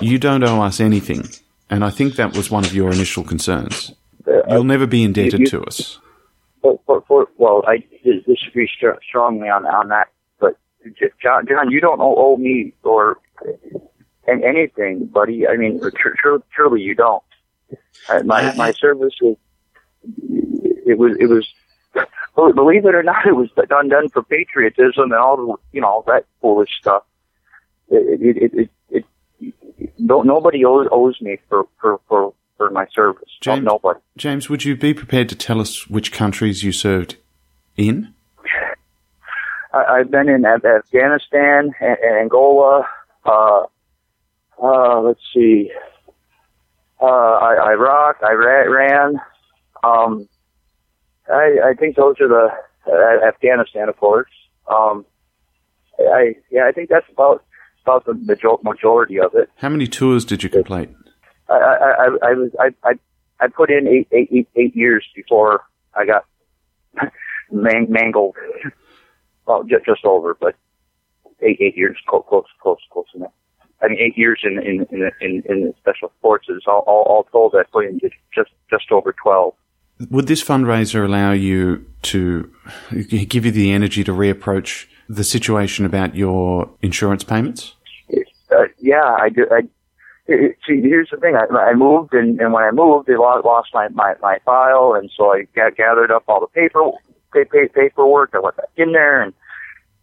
you 0.00 0.18
don't 0.18 0.44
owe 0.44 0.62
us 0.62 0.80
anything. 0.80 1.28
And 1.68 1.84
I 1.84 1.90
think 1.90 2.14
that 2.14 2.36
was 2.36 2.50
one 2.50 2.64
of 2.64 2.74
your 2.74 2.92
initial 2.92 3.24
concerns. 3.24 3.92
Uh, 4.26 4.42
You'll 4.48 4.64
never 4.64 4.86
be 4.86 5.02
indebted 5.04 5.40
you- 5.40 5.46
to 5.46 5.62
us. 5.64 5.98
for, 6.62 6.80
for, 6.86 7.02
for, 7.06 7.28
well, 7.36 7.62
I 7.66 7.84
disagree 8.26 8.68
str- 8.76 9.00
strongly 9.08 9.48
on 9.48 9.64
on 9.66 9.88
that. 9.88 10.08
But 10.40 10.56
John, 11.22 11.46
John, 11.46 11.70
you 11.70 11.80
don't 11.80 12.00
owe, 12.00 12.36
me 12.36 12.72
or 12.82 13.18
an- 14.26 14.42
anything, 14.44 15.06
buddy. 15.06 15.46
I 15.46 15.56
mean, 15.56 15.80
tr- 15.80 16.16
tr- 16.16 16.42
truly, 16.54 16.82
you 16.82 16.94
don't. 16.94 17.22
My 18.24 18.54
my 18.56 18.72
service 18.72 19.14
was 19.20 19.36
it 20.86 20.98
was 20.98 21.16
it 21.18 21.26
was. 21.28 21.46
Believe 22.36 22.84
it 22.84 22.94
or 22.94 23.02
not, 23.02 23.26
it 23.26 23.32
was 23.32 23.48
done 23.68 23.88
done 23.88 24.08
for 24.10 24.22
patriotism 24.22 25.04
and 25.04 25.14
all 25.14 25.36
the 25.36 25.54
you 25.72 25.80
know 25.80 25.88
all 25.88 26.02
that 26.06 26.26
foolish 26.40 26.70
stuff. 26.78 27.04
It 27.88 28.20
it 28.20 28.36
it, 28.36 28.54
it, 28.54 28.70
it, 28.90 29.54
it 29.78 29.92
no, 29.98 30.22
nobody 30.22 30.64
owes, 30.64 30.86
owes 30.90 31.18
me 31.20 31.38
for 31.48 31.66
for 31.80 32.00
for 32.08 32.34
for 32.56 32.70
my 32.70 32.86
service. 32.94 33.28
James- 33.40 33.64
Nobody. 33.64 34.00
James, 34.16 34.48
would 34.48 34.64
you 34.64 34.76
be 34.76 34.94
prepared 34.94 35.28
to 35.28 35.34
tell 35.36 35.60
us 35.60 35.88
which 35.88 36.12
countries 36.12 36.62
you 36.64 36.72
served 36.72 37.16
in? 37.76 38.14
I, 39.72 39.84
I've 39.98 40.10
been 40.10 40.28
in 40.28 40.44
Afghanistan 40.44 41.74
and, 41.80 41.98
and 42.02 42.16
Angola. 42.22 42.86
Uh, 43.24 43.62
uh, 44.62 45.00
let's 45.00 45.20
see, 45.34 45.70
uh, 47.00 47.04
I, 47.04 47.72
Iraq, 47.72 48.16
Iran. 48.22 49.20
Um, 49.84 50.28
I, 51.28 51.58
I 51.70 51.74
think 51.74 51.96
those 51.96 52.16
are 52.20 52.28
the 52.28 52.48
uh, 52.90 53.28
Afghanistan, 53.28 53.88
of 53.88 53.96
course. 53.98 54.30
Um, 54.68 55.04
I 55.98 56.36
yeah, 56.50 56.66
I 56.66 56.72
think 56.72 56.88
that's 56.88 57.06
about 57.10 57.44
about 57.84 58.04
the 58.06 58.14
majority 58.62 59.20
of 59.20 59.34
it. 59.34 59.50
How 59.56 59.68
many 59.68 59.86
tours 59.86 60.24
did 60.24 60.42
you 60.42 60.48
complete? 60.48 60.90
I 61.48 61.54
I, 61.54 62.30
I, 62.30 62.32
was 62.34 62.50
I, 62.58 62.88
I 62.88 62.92
I 63.40 63.48
put 63.48 63.70
in 63.70 63.86
eight, 63.86 64.08
eight, 64.12 64.28
eight, 64.32 64.48
eight 64.56 64.76
years 64.76 65.04
before 65.14 65.64
I 65.94 66.06
got 66.06 66.24
man, 67.50 67.86
mangled. 67.88 68.36
well, 69.46 69.62
just, 69.64 69.84
just 69.84 70.04
over, 70.04 70.36
but 70.40 70.54
eight 71.40 71.58
eight 71.60 71.76
years 71.76 71.96
close 72.06 72.24
close 72.28 72.46
close 72.60 72.78
close 72.90 73.06
enough. 73.14 73.32
I 73.82 73.88
mean, 73.88 73.98
eight 74.00 74.16
years 74.16 74.40
in 74.42 74.58
in 74.62 74.86
in 74.90 75.10
in, 75.20 75.42
in 75.48 75.74
special 75.78 76.12
forces. 76.22 76.64
All, 76.66 76.84
all 76.86 77.02
all 77.02 77.24
told, 77.24 77.54
I 77.54 77.62
put 77.70 77.86
in 77.86 78.00
just 78.00 78.14
just, 78.34 78.50
just 78.70 78.90
over 78.90 79.12
twelve. 79.12 79.54
Would 80.10 80.26
this 80.26 80.44
fundraiser 80.44 81.04
allow 81.06 81.32
you 81.32 81.86
to 82.02 82.52
give 83.08 83.46
you 83.46 83.50
the 83.50 83.72
energy 83.72 84.04
to 84.04 84.12
reapproach 84.12 84.86
the 85.08 85.24
situation 85.24 85.86
about 85.86 86.14
your 86.14 86.70
insurance 86.82 87.24
payments? 87.24 87.74
Uh, 88.50 88.64
yeah, 88.78 89.16
I 89.18 89.30
do. 89.30 89.46
I, 89.50 89.62
see, 90.26 90.80
here's 90.80 91.10
the 91.10 91.16
thing. 91.18 91.36
I, 91.36 91.46
I 91.54 91.74
moved, 91.74 92.12
and, 92.12 92.40
and 92.40 92.52
when 92.52 92.64
I 92.64 92.70
moved, 92.70 93.06
they 93.06 93.16
lost, 93.16 93.70
my, 93.72 93.88
my, 93.88 94.14
my 94.20 94.38
file, 94.44 94.94
and 94.94 95.10
so 95.16 95.32
I 95.32 95.46
got, 95.54 95.76
gathered 95.76 96.10
up 96.10 96.24
all 96.28 96.40
the 96.40 96.46
paper, 96.48 96.80
pa- 97.32 97.50
pa- 97.50 97.72
paperwork. 97.74 98.30
I 98.34 98.40
went 98.40 98.56
back 98.56 98.70
in 98.76 98.92
there, 98.92 99.22
and 99.22 99.32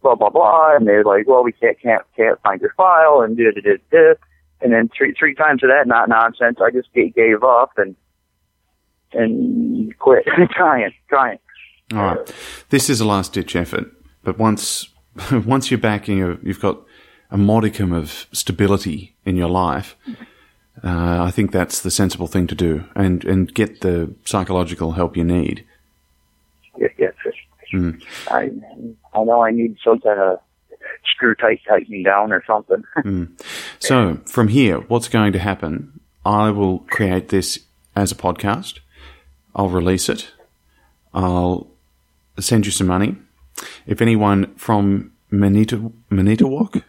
blah 0.02 0.14
blah 0.14 0.30
blah. 0.30 0.76
And 0.76 0.86
they're 0.86 1.04
like, 1.04 1.26
"Well, 1.26 1.42
we 1.42 1.52
can't 1.52 1.78
can't 1.80 2.02
can't 2.16 2.40
find 2.42 2.60
your 2.60 2.72
file," 2.76 3.20
and 3.22 3.36
did 3.36 3.54
did 3.54 3.80
did. 3.90 4.16
And 4.60 4.72
then 4.72 4.88
three 4.96 5.14
three 5.18 5.34
times 5.34 5.62
of 5.62 5.70
that 5.70 5.86
not 5.86 6.08
nonsense. 6.08 6.58
I 6.62 6.70
just 6.70 6.92
gave, 6.94 7.14
gave 7.14 7.42
up 7.42 7.72
and 7.76 7.96
and 9.12 9.98
quit 9.98 10.24
trying 10.50 10.92
trying. 11.08 11.38
All 11.92 11.98
right. 11.98 12.34
This 12.70 12.88
is 12.88 13.00
a 13.00 13.04
last 13.04 13.32
ditch 13.32 13.56
effort, 13.56 13.90
but 14.22 14.38
once 14.38 14.88
once 15.32 15.70
you're 15.70 15.78
back 15.78 16.08
and 16.08 16.38
you've 16.42 16.60
got 16.60 16.78
a 17.34 17.36
modicum 17.36 17.92
of 17.92 18.28
stability 18.30 19.12
in 19.26 19.34
your 19.34 19.50
life, 19.50 19.96
uh, 20.84 21.24
I 21.24 21.32
think 21.32 21.50
that's 21.50 21.80
the 21.82 21.90
sensible 21.90 22.28
thing 22.28 22.46
to 22.46 22.54
do, 22.54 22.84
and 22.94 23.24
and 23.24 23.52
get 23.52 23.80
the 23.80 24.14
psychological 24.24 24.92
help 24.92 25.16
you 25.16 25.24
need. 25.24 25.64
Yes. 26.78 27.12
Mm. 27.72 28.00
I 28.30 28.50
I 29.18 29.24
know 29.24 29.42
I 29.42 29.50
need 29.50 29.76
some 29.82 30.00
kind 30.00 30.20
of 30.20 30.38
screw 31.12 31.34
tight 31.34 31.60
tightening 31.68 32.04
down 32.04 32.32
or 32.32 32.42
something. 32.46 32.84
So 33.80 34.18
from 34.24 34.48
here, 34.48 34.78
what's 34.88 35.08
going 35.08 35.32
to 35.34 35.38
happen? 35.38 36.00
I 36.24 36.50
will 36.50 36.78
create 36.88 37.28
this 37.28 37.58
as 37.94 38.12
a 38.12 38.14
podcast. 38.14 38.78
I'll 39.54 39.68
release 39.68 40.08
it. 40.08 40.30
I'll 41.12 41.66
send 42.38 42.64
you 42.64 42.72
some 42.72 42.86
money. 42.86 43.16
If 43.86 44.00
anyone 44.00 44.54
from 44.54 45.12
Manita 45.30 45.92
Manitowoc, 46.08 46.82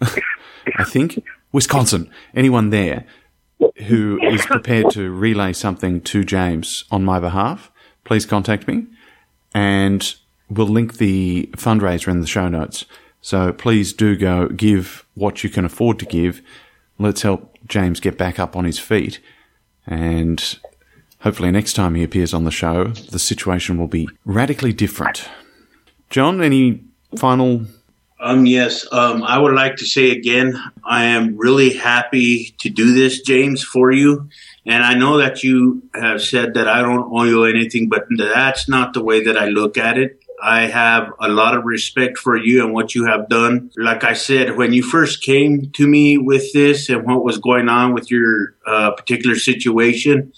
I 0.76 0.84
think 0.84 1.22
Wisconsin, 1.52 2.10
anyone 2.34 2.70
there 2.70 3.06
who 3.86 4.18
is 4.22 4.44
prepared 4.46 4.90
to 4.90 5.10
relay 5.10 5.52
something 5.52 6.00
to 6.00 6.24
James 6.24 6.84
on 6.90 7.04
my 7.04 7.20
behalf, 7.20 7.70
please 8.04 8.26
contact 8.26 8.66
me, 8.68 8.86
and 9.54 10.14
we'll 10.50 10.66
link 10.66 10.98
the 10.98 11.48
fundraiser 11.52 12.08
in 12.08 12.20
the 12.20 12.26
show 12.26 12.48
notes. 12.48 12.84
So 13.20 13.52
please 13.52 13.92
do 13.92 14.16
go 14.16 14.48
give 14.48 15.06
what 15.14 15.42
you 15.42 15.50
can 15.50 15.64
afford 15.64 15.98
to 16.00 16.04
give. 16.04 16.42
Let's 16.98 17.22
help 17.22 17.56
James 17.66 18.00
get 18.00 18.18
back 18.18 18.38
up 18.38 18.56
on 18.56 18.64
his 18.64 18.78
feet, 18.78 19.20
and 19.86 20.58
hopefully 21.20 21.50
next 21.50 21.72
time 21.72 21.94
he 21.94 22.02
appears 22.02 22.34
on 22.34 22.44
the 22.44 22.50
show, 22.50 22.88
the 22.88 23.18
situation 23.18 23.78
will 23.78 23.88
be 23.88 24.08
radically 24.24 24.72
different. 24.72 25.28
John, 26.10 26.42
any 26.42 26.82
final 27.16 27.66
Um, 28.24 28.46
yes, 28.46 28.86
um, 28.90 29.22
I 29.22 29.38
would 29.38 29.52
like 29.52 29.76
to 29.76 29.84
say 29.84 30.10
again, 30.10 30.58
I 30.82 31.04
am 31.04 31.36
really 31.36 31.74
happy 31.74 32.54
to 32.60 32.70
do 32.70 32.94
this, 32.94 33.20
James, 33.20 33.62
for 33.62 33.92
you. 33.92 34.30
And 34.64 34.82
I 34.82 34.94
know 34.94 35.18
that 35.18 35.42
you 35.42 35.82
have 35.94 36.22
said 36.22 36.54
that 36.54 36.66
I 36.66 36.80
don't 36.80 37.12
owe 37.12 37.24
you 37.24 37.44
anything, 37.44 37.90
but 37.90 38.06
that's 38.16 38.66
not 38.66 38.94
the 38.94 39.04
way 39.04 39.24
that 39.24 39.36
I 39.36 39.48
look 39.48 39.76
at 39.76 39.98
it. 39.98 40.22
I 40.42 40.62
have 40.62 41.12
a 41.20 41.28
lot 41.28 41.54
of 41.54 41.66
respect 41.66 42.16
for 42.16 42.34
you 42.34 42.64
and 42.64 42.72
what 42.72 42.94
you 42.94 43.04
have 43.04 43.28
done. 43.28 43.70
Like 43.76 44.04
I 44.04 44.14
said, 44.14 44.56
when 44.56 44.72
you 44.72 44.82
first 44.82 45.22
came 45.22 45.70
to 45.72 45.86
me 45.86 46.16
with 46.16 46.50
this 46.54 46.88
and 46.88 47.04
what 47.04 47.24
was 47.24 47.36
going 47.36 47.68
on 47.68 47.92
with 47.92 48.10
your 48.10 48.54
uh, 48.66 48.92
particular 48.92 49.36
situation, 49.36 50.32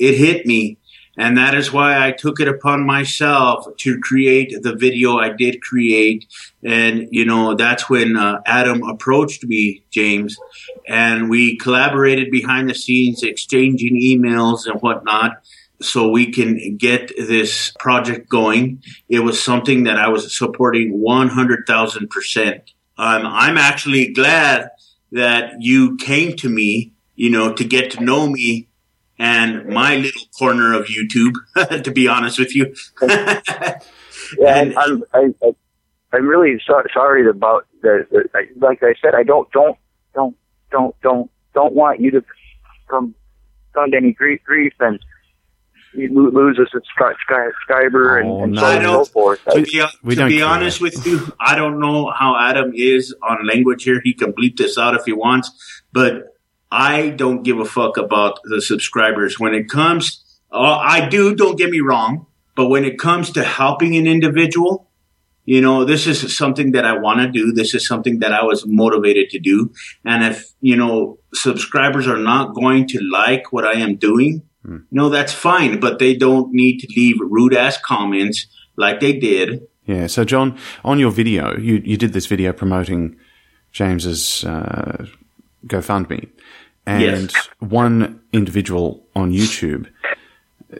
it 0.00 0.16
hit 0.16 0.44
me. 0.44 0.78
And 1.18 1.36
that 1.36 1.54
is 1.54 1.72
why 1.72 2.06
I 2.06 2.12
took 2.12 2.38
it 2.38 2.46
upon 2.46 2.86
myself 2.86 3.66
to 3.78 3.98
create 3.98 4.54
the 4.62 4.76
video 4.76 5.16
I 5.16 5.30
did 5.30 5.60
create. 5.60 6.26
And, 6.62 7.08
you 7.10 7.24
know, 7.24 7.56
that's 7.56 7.90
when 7.90 8.16
uh, 8.16 8.40
Adam 8.46 8.84
approached 8.84 9.44
me, 9.44 9.82
James, 9.90 10.38
and 10.86 11.28
we 11.28 11.58
collaborated 11.58 12.30
behind 12.30 12.70
the 12.70 12.74
scenes, 12.74 13.24
exchanging 13.24 14.00
emails 14.00 14.66
and 14.66 14.80
whatnot 14.80 15.42
so 15.80 16.08
we 16.08 16.30
can 16.30 16.76
get 16.76 17.10
this 17.16 17.72
project 17.80 18.28
going. 18.28 18.82
It 19.08 19.20
was 19.20 19.42
something 19.42 19.84
that 19.84 19.96
I 19.96 20.08
was 20.08 20.36
supporting 20.36 21.00
100,000%. 21.00 22.54
Um, 22.96 23.26
I'm 23.26 23.58
actually 23.58 24.12
glad 24.12 24.70
that 25.12 25.54
you 25.60 25.96
came 25.96 26.36
to 26.36 26.48
me, 26.48 26.92
you 27.16 27.30
know, 27.30 27.52
to 27.52 27.64
get 27.64 27.92
to 27.92 28.04
know 28.04 28.28
me 28.28 28.68
and 29.18 29.66
my 29.66 29.96
little 29.96 30.26
corner 30.38 30.74
of 30.74 30.86
YouTube, 30.86 31.34
to 31.84 31.90
be 31.90 32.08
honest 32.08 32.38
with 32.38 32.54
you. 32.54 32.74
yeah, 33.02 33.80
and, 34.38 34.78
I'm, 34.78 35.04
I, 35.12 35.34
I, 35.42 35.52
I'm 36.12 36.26
really 36.26 36.60
so, 36.66 36.82
sorry 36.92 37.28
about 37.28 37.66
the, 37.82 38.06
the, 38.10 38.46
like 38.56 38.82
I 38.82 38.94
said, 39.02 39.14
I 39.14 39.24
don't, 39.24 39.50
don't, 39.52 39.76
don't, 40.14 40.36
don't, 40.70 41.00
don't, 41.02 41.30
don't 41.54 41.74
want 41.74 42.00
you 42.00 42.10
to 42.12 42.24
come, 42.88 43.14
come 43.74 43.90
to 43.90 43.96
any 43.96 44.12
grief, 44.12 44.40
grief 44.44 44.72
and 44.80 45.00
you 45.94 46.30
lose 46.30 46.58
a 46.58 46.66
subscriber 46.70 48.18
and, 48.18 48.28
oh, 48.28 48.42
and 48.42 48.58
so 48.58 48.64
on 48.64 48.82
so 48.82 49.04
forth. 49.06 49.40
To 49.50 49.62
be, 49.62 49.82
we 50.02 50.14
to 50.14 50.26
be 50.26 50.42
honest 50.42 50.80
with 50.80 51.06
you, 51.06 51.32
I 51.40 51.54
don't 51.54 51.80
know 51.80 52.12
how 52.16 52.36
Adam 52.38 52.72
is 52.74 53.14
on 53.22 53.46
language 53.46 53.84
here. 53.84 54.00
He 54.04 54.12
can 54.12 54.32
bleep 54.32 54.56
this 54.56 54.78
out 54.78 54.94
if 54.94 55.04
he 55.06 55.12
wants, 55.12 55.50
but 55.92 56.37
I 56.70 57.10
don't 57.10 57.42
give 57.42 57.58
a 57.58 57.64
fuck 57.64 57.96
about 57.96 58.40
the 58.44 58.60
subscribers. 58.60 59.38
When 59.38 59.54
it 59.54 59.68
comes, 59.68 60.24
uh, 60.52 60.78
I 60.78 61.08
do, 61.08 61.34
don't 61.34 61.56
get 61.56 61.70
me 61.70 61.80
wrong, 61.80 62.26
but 62.54 62.68
when 62.68 62.84
it 62.84 62.98
comes 62.98 63.30
to 63.32 63.44
helping 63.44 63.96
an 63.96 64.06
individual, 64.06 64.88
you 65.44 65.62
know, 65.62 65.86
this 65.86 66.06
is 66.06 66.36
something 66.36 66.72
that 66.72 66.84
I 66.84 66.98
want 66.98 67.20
to 67.20 67.28
do. 67.28 67.52
This 67.52 67.74
is 67.74 67.86
something 67.86 68.18
that 68.18 68.34
I 68.34 68.44
was 68.44 68.66
motivated 68.66 69.30
to 69.30 69.38
do. 69.38 69.72
And 70.04 70.22
if, 70.22 70.52
you 70.60 70.76
know, 70.76 71.20
subscribers 71.32 72.06
are 72.06 72.18
not 72.18 72.54
going 72.54 72.86
to 72.88 73.00
like 73.00 73.50
what 73.50 73.64
I 73.64 73.80
am 73.80 73.96
doing, 73.96 74.42
mm. 74.66 74.84
no, 74.90 75.08
that's 75.08 75.32
fine, 75.32 75.80
but 75.80 75.98
they 75.98 76.14
don't 76.14 76.52
need 76.52 76.80
to 76.80 76.88
leave 76.94 77.16
rude 77.20 77.54
ass 77.54 77.78
comments 77.78 78.46
like 78.76 79.00
they 79.00 79.14
did. 79.14 79.66
Yeah. 79.86 80.06
So, 80.06 80.22
John, 80.22 80.58
on 80.84 80.98
your 80.98 81.10
video, 81.10 81.56
you, 81.56 81.76
you 81.82 81.96
did 81.96 82.12
this 82.12 82.26
video 82.26 82.52
promoting 82.52 83.16
James's 83.72 84.44
uh, 84.44 85.06
GoFundMe. 85.68 86.28
And 86.86 87.32
yes. 87.32 87.48
one 87.58 88.20
individual 88.32 89.06
on 89.14 89.32
YouTube 89.32 89.88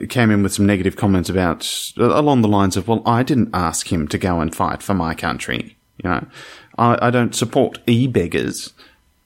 came 0.09 0.31
in 0.31 0.43
with 0.43 0.53
some 0.53 0.67
negative 0.67 0.97
comments 0.97 1.29
about 1.29 1.93
along 1.97 2.43
the 2.43 2.49
lines 2.49 2.77
of, 2.77 2.89
well, 2.89 3.03
I 3.07 3.23
didn't 3.23 3.51
ask 3.53 3.93
him 3.93 4.09
to 4.09 4.19
go 4.19 4.41
and 4.41 4.55
fight 4.55 4.83
for 4.83 4.95
my 4.95 5.15
country. 5.15 5.77
You 6.03 6.11
know, 6.11 6.27
I, 6.79 7.09
I 7.09 7.11
don't 7.11 7.35
support 7.35 7.79
e-beggars. 7.87 8.73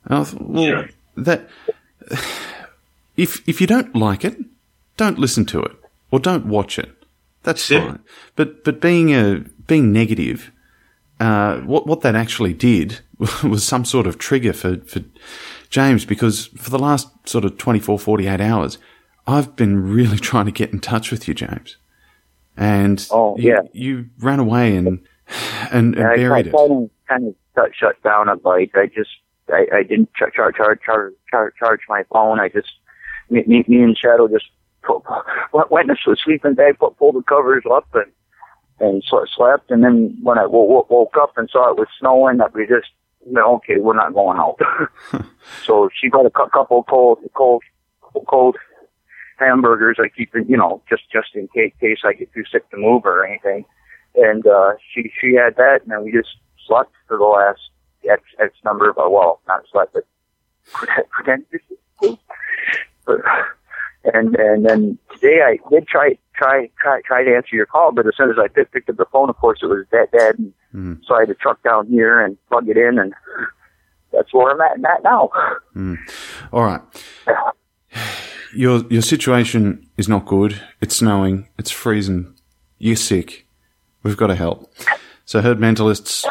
well, 0.08 0.26
yeah. 0.54 0.86
that, 1.16 1.48
if, 3.16 3.46
if 3.48 3.60
you 3.60 3.66
don't 3.66 3.94
like 3.94 4.24
it, 4.24 4.38
don't 4.96 5.18
listen 5.18 5.44
to 5.46 5.62
it 5.62 5.76
or 6.10 6.18
don't 6.18 6.46
watch 6.46 6.78
it. 6.78 6.90
That's 7.42 7.68
fine. 7.68 7.98
But, 8.36 8.62
but 8.62 8.80
being 8.80 9.12
a, 9.12 9.44
being 9.66 9.92
negative, 9.92 10.52
uh, 11.18 11.58
what, 11.58 11.86
what 11.86 12.02
that 12.02 12.14
actually 12.14 12.52
did 12.52 13.00
was 13.42 13.64
some 13.64 13.84
sort 13.84 14.06
of 14.06 14.18
trigger 14.18 14.52
for, 14.52 14.76
for 14.78 15.00
James 15.72 16.04
because 16.04 16.48
for 16.48 16.68
the 16.68 16.78
last 16.78 17.08
sort 17.26 17.46
of 17.46 17.56
24, 17.56 17.98
48 17.98 18.40
hours, 18.40 18.78
I've 19.26 19.56
been 19.56 19.82
really 19.82 20.18
trying 20.30 20.44
to 20.44 20.52
get 20.52 20.70
in 20.70 20.78
touch 20.78 21.10
with 21.10 21.26
you, 21.26 21.34
James. 21.34 21.78
And 22.56 23.04
oh, 23.10 23.36
you, 23.38 23.48
yeah. 23.50 23.60
you 23.72 24.10
ran 24.18 24.38
away 24.38 24.76
and, 24.76 24.86
and, 24.86 25.00
and 25.72 25.96
yeah, 25.96 26.14
buried 26.14 26.48
it. 26.48 26.52
kind 27.08 27.26
of 27.26 27.34
got 27.56 27.70
shut 27.74 28.00
down 28.02 28.28
a 28.28 28.36
bite. 28.36 28.70
I 28.74 28.86
just, 28.86 29.08
I, 29.48 29.66
I 29.72 29.82
didn't 29.82 30.12
charge, 30.14 30.34
charge, 30.34 30.56
charge, 30.56 31.14
charge, 31.30 31.54
charge 31.58 31.80
my 31.88 32.04
phone. 32.12 32.38
I 32.38 32.48
just, 32.50 32.68
me, 33.30 33.42
me, 33.46 33.64
me 33.66 33.82
and 33.82 33.96
Shadow 33.96 34.28
just 34.28 34.50
put, 34.82 35.02
went 35.70 35.88
to 35.88 36.16
sleep 36.22 36.44
in 36.44 36.54
bed, 36.54 36.78
put, 36.78 36.98
pulled 36.98 37.14
the 37.14 37.22
covers 37.22 37.64
up 37.72 37.88
and, 37.94 38.12
and 38.78 39.02
slept. 39.34 39.70
And 39.70 39.82
then 39.82 40.18
when 40.22 40.36
I 40.36 40.42
w- 40.42 40.84
woke 40.90 41.16
up 41.18 41.32
and 41.38 41.48
saw 41.50 41.70
it 41.70 41.78
was 41.78 41.88
snowing, 41.98 42.36
that 42.36 42.52
we 42.52 42.66
just, 42.66 42.90
know, 43.26 43.56
okay, 43.56 43.78
we're 43.78 43.94
not 43.94 44.14
going 44.14 44.38
out. 44.38 44.58
so 45.64 45.88
she 45.94 46.08
got 46.08 46.26
a 46.26 46.30
couple 46.30 46.82
cold, 46.84 47.18
cold, 47.34 47.62
cold 48.26 48.56
hamburgers. 49.38 49.98
I 50.00 50.08
keep 50.08 50.34
it, 50.34 50.48
you 50.48 50.56
know, 50.56 50.82
just 50.88 51.02
just 51.12 51.34
in 51.34 51.48
case, 51.48 51.72
case 51.80 51.98
I 52.04 52.12
get 52.12 52.32
too 52.32 52.44
sick 52.50 52.68
to 52.70 52.76
move 52.76 53.04
or 53.04 53.24
anything. 53.24 53.64
And 54.14 54.46
uh, 54.46 54.72
she 54.92 55.10
she 55.20 55.34
had 55.34 55.56
that, 55.56 55.80
and 55.82 55.90
then 55.90 56.04
we 56.04 56.12
just 56.12 56.36
slept 56.66 56.92
for 57.08 57.16
the 57.16 57.24
last 57.24 57.60
X 58.08 58.22
X 58.40 58.54
number 58.64 58.90
of 58.90 58.96
well, 58.96 59.40
not 59.46 59.62
slept, 59.70 59.94
but 59.94 60.04
pretend. 61.10 61.44
but 63.06 63.20
and 64.04 64.34
and 64.36 64.66
then 64.66 64.98
today 65.14 65.40
I 65.42 65.58
did 65.70 65.86
try 65.86 66.18
try 66.34 66.70
try 66.80 67.00
try 67.02 67.24
to 67.24 67.34
answer 67.34 67.56
your 67.56 67.66
call, 67.66 67.92
but 67.92 68.06
as 68.06 68.14
soon 68.16 68.30
as 68.30 68.36
I 68.38 68.48
picked, 68.48 68.72
picked 68.72 68.90
up 68.90 68.96
the 68.96 69.06
phone, 69.12 69.30
of 69.30 69.36
course 69.36 69.60
it 69.62 69.66
was 69.66 69.86
dead 69.90 70.08
dead. 70.12 70.38
And 70.38 70.52
mm. 70.74 71.00
So 71.06 71.14
I 71.14 71.20
had 71.20 71.28
to 71.28 71.34
truck 71.34 71.62
down 71.62 71.86
here 71.88 72.20
and 72.20 72.36
plug 72.48 72.68
it 72.68 72.76
in, 72.76 72.98
and 72.98 73.14
that's 74.12 74.32
where 74.32 74.50
I'm 74.50 74.60
at, 74.60 74.90
at 74.90 75.02
now. 75.04 75.30
Mm. 75.76 75.98
All 76.52 76.64
right. 76.64 76.80
Your 78.54 78.84
your 78.90 79.02
situation 79.02 79.88
is 79.96 80.08
not 80.08 80.26
good. 80.26 80.60
It's 80.80 80.96
snowing. 80.96 81.48
It's 81.58 81.70
freezing. 81.70 82.34
You're 82.78 82.96
sick. 82.96 83.46
We've 84.02 84.16
got 84.16 84.26
to 84.26 84.34
help. 84.34 84.74
So, 85.24 85.40
herd 85.40 85.58
mentalists, 85.58 86.26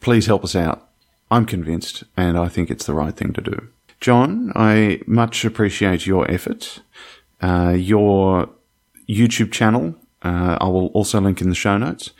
please 0.00 0.26
help 0.26 0.42
us 0.42 0.56
out. 0.56 0.88
I'm 1.30 1.46
convinced, 1.46 2.04
and 2.16 2.36
I 2.36 2.48
think 2.48 2.70
it's 2.70 2.86
the 2.86 2.94
right 2.94 3.14
thing 3.14 3.32
to 3.34 3.40
do. 3.40 3.68
John, 4.00 4.52
I 4.54 5.00
much 5.06 5.44
appreciate 5.44 6.06
your 6.06 6.30
effort. 6.30 6.80
Uh, 7.42 7.74
your 7.76 8.48
YouTube 9.08 9.52
channel, 9.52 9.94
uh, 10.22 10.56
I 10.60 10.68
will 10.68 10.86
also 10.88 11.20
link 11.20 11.40
in 11.40 11.48
the 11.48 11.54
show 11.54 11.76
notes. 11.76 12.10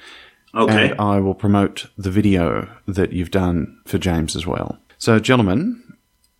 Okay. 0.54 0.90
And 0.90 1.00
I 1.00 1.20
will 1.20 1.34
promote 1.34 1.86
the 1.96 2.10
video 2.10 2.68
that 2.86 3.12
you've 3.12 3.30
done 3.30 3.80
for 3.86 3.98
James 3.98 4.34
as 4.34 4.46
well. 4.46 4.78
So, 4.98 5.18
gentlemen, 5.18 5.82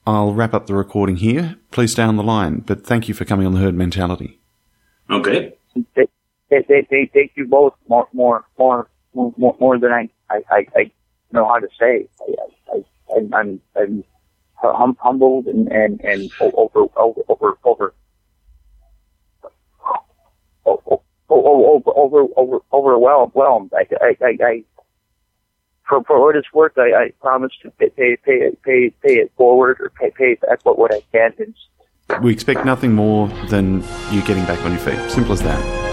I'll 0.07 0.35
wrap 0.35 0.53
up 0.53 0.67
the 0.67 0.75
recording 0.75 1.17
here. 1.17 1.57
Please 1.71 1.93
stay 1.93 2.03
on 2.03 2.17
the 2.17 2.23
line, 2.23 2.59
but 2.67 2.85
thank 2.85 3.09
you 3.09 3.15
for 3.15 3.25
coming 3.25 3.47
on 3.47 3.55
the 3.55 3.61
herd 3.61 3.75
mentality. 3.75 4.41
Okay. 5.09 5.55
They, 5.95 6.07
they, 6.51 6.65
they, 6.69 6.87
they 6.91 7.11
thank 7.15 7.33
you 7.37 7.47
both 7.47 7.75
more, 7.89 8.09
more, 8.13 8.45
more, 8.59 8.89
more, 9.15 9.57
more 9.61 9.79
than 9.79 9.93
I, 9.93 10.09
I, 10.29 10.43
I, 10.51 10.67
I 10.77 10.91
know 11.33 11.47
how 11.47 11.59
to 11.59 11.69
say. 11.79 12.09
I, 12.21 12.35
I, 12.75 12.85
I, 13.15 13.39
I'm, 13.39 13.61
I'm 13.77 14.05
hum, 14.63 14.97
humbled 15.01 15.47
and, 15.47 15.69
and, 15.71 16.01
and 16.03 16.31
over, 16.41 16.87
over, 16.97 17.23
over, 17.29 17.57
over, 17.65 17.95
over, 20.65 21.01
over, 21.29 21.93
over, 21.97 22.27
over, 22.37 22.59
overwhelmed. 22.73 23.73
I, 23.75 23.87
I, 24.01 24.17
I, 24.25 24.39
I 24.43 24.65
for, 25.89 26.05
for 26.05 26.21
what 26.21 26.37
it's 26.37 26.53
worth, 26.53 26.79
I, 26.79 26.93
I 26.93 27.11
promise 27.21 27.53
to 27.63 27.71
pay, 27.73 27.91
pay, 27.91 28.17
pay, 28.17 28.51
pay, 28.65 28.91
pay 29.03 29.15
it 29.15 29.33
forward 29.37 29.79
or 29.81 29.91
pay, 29.91 30.11
pay 30.11 30.35
back 30.35 30.65
what, 30.65 30.79
what 30.79 30.95
I 30.95 31.03
can. 31.13 31.55
We 32.23 32.33
expect 32.33 32.65
nothing 32.65 32.93
more 32.93 33.29
than 33.49 33.83
you 34.11 34.23
getting 34.23 34.45
back 34.45 34.61
on 34.65 34.73
your 34.73 34.81
feet. 34.81 35.11
Simple 35.11 35.33
as 35.33 35.43
that. 35.43 35.90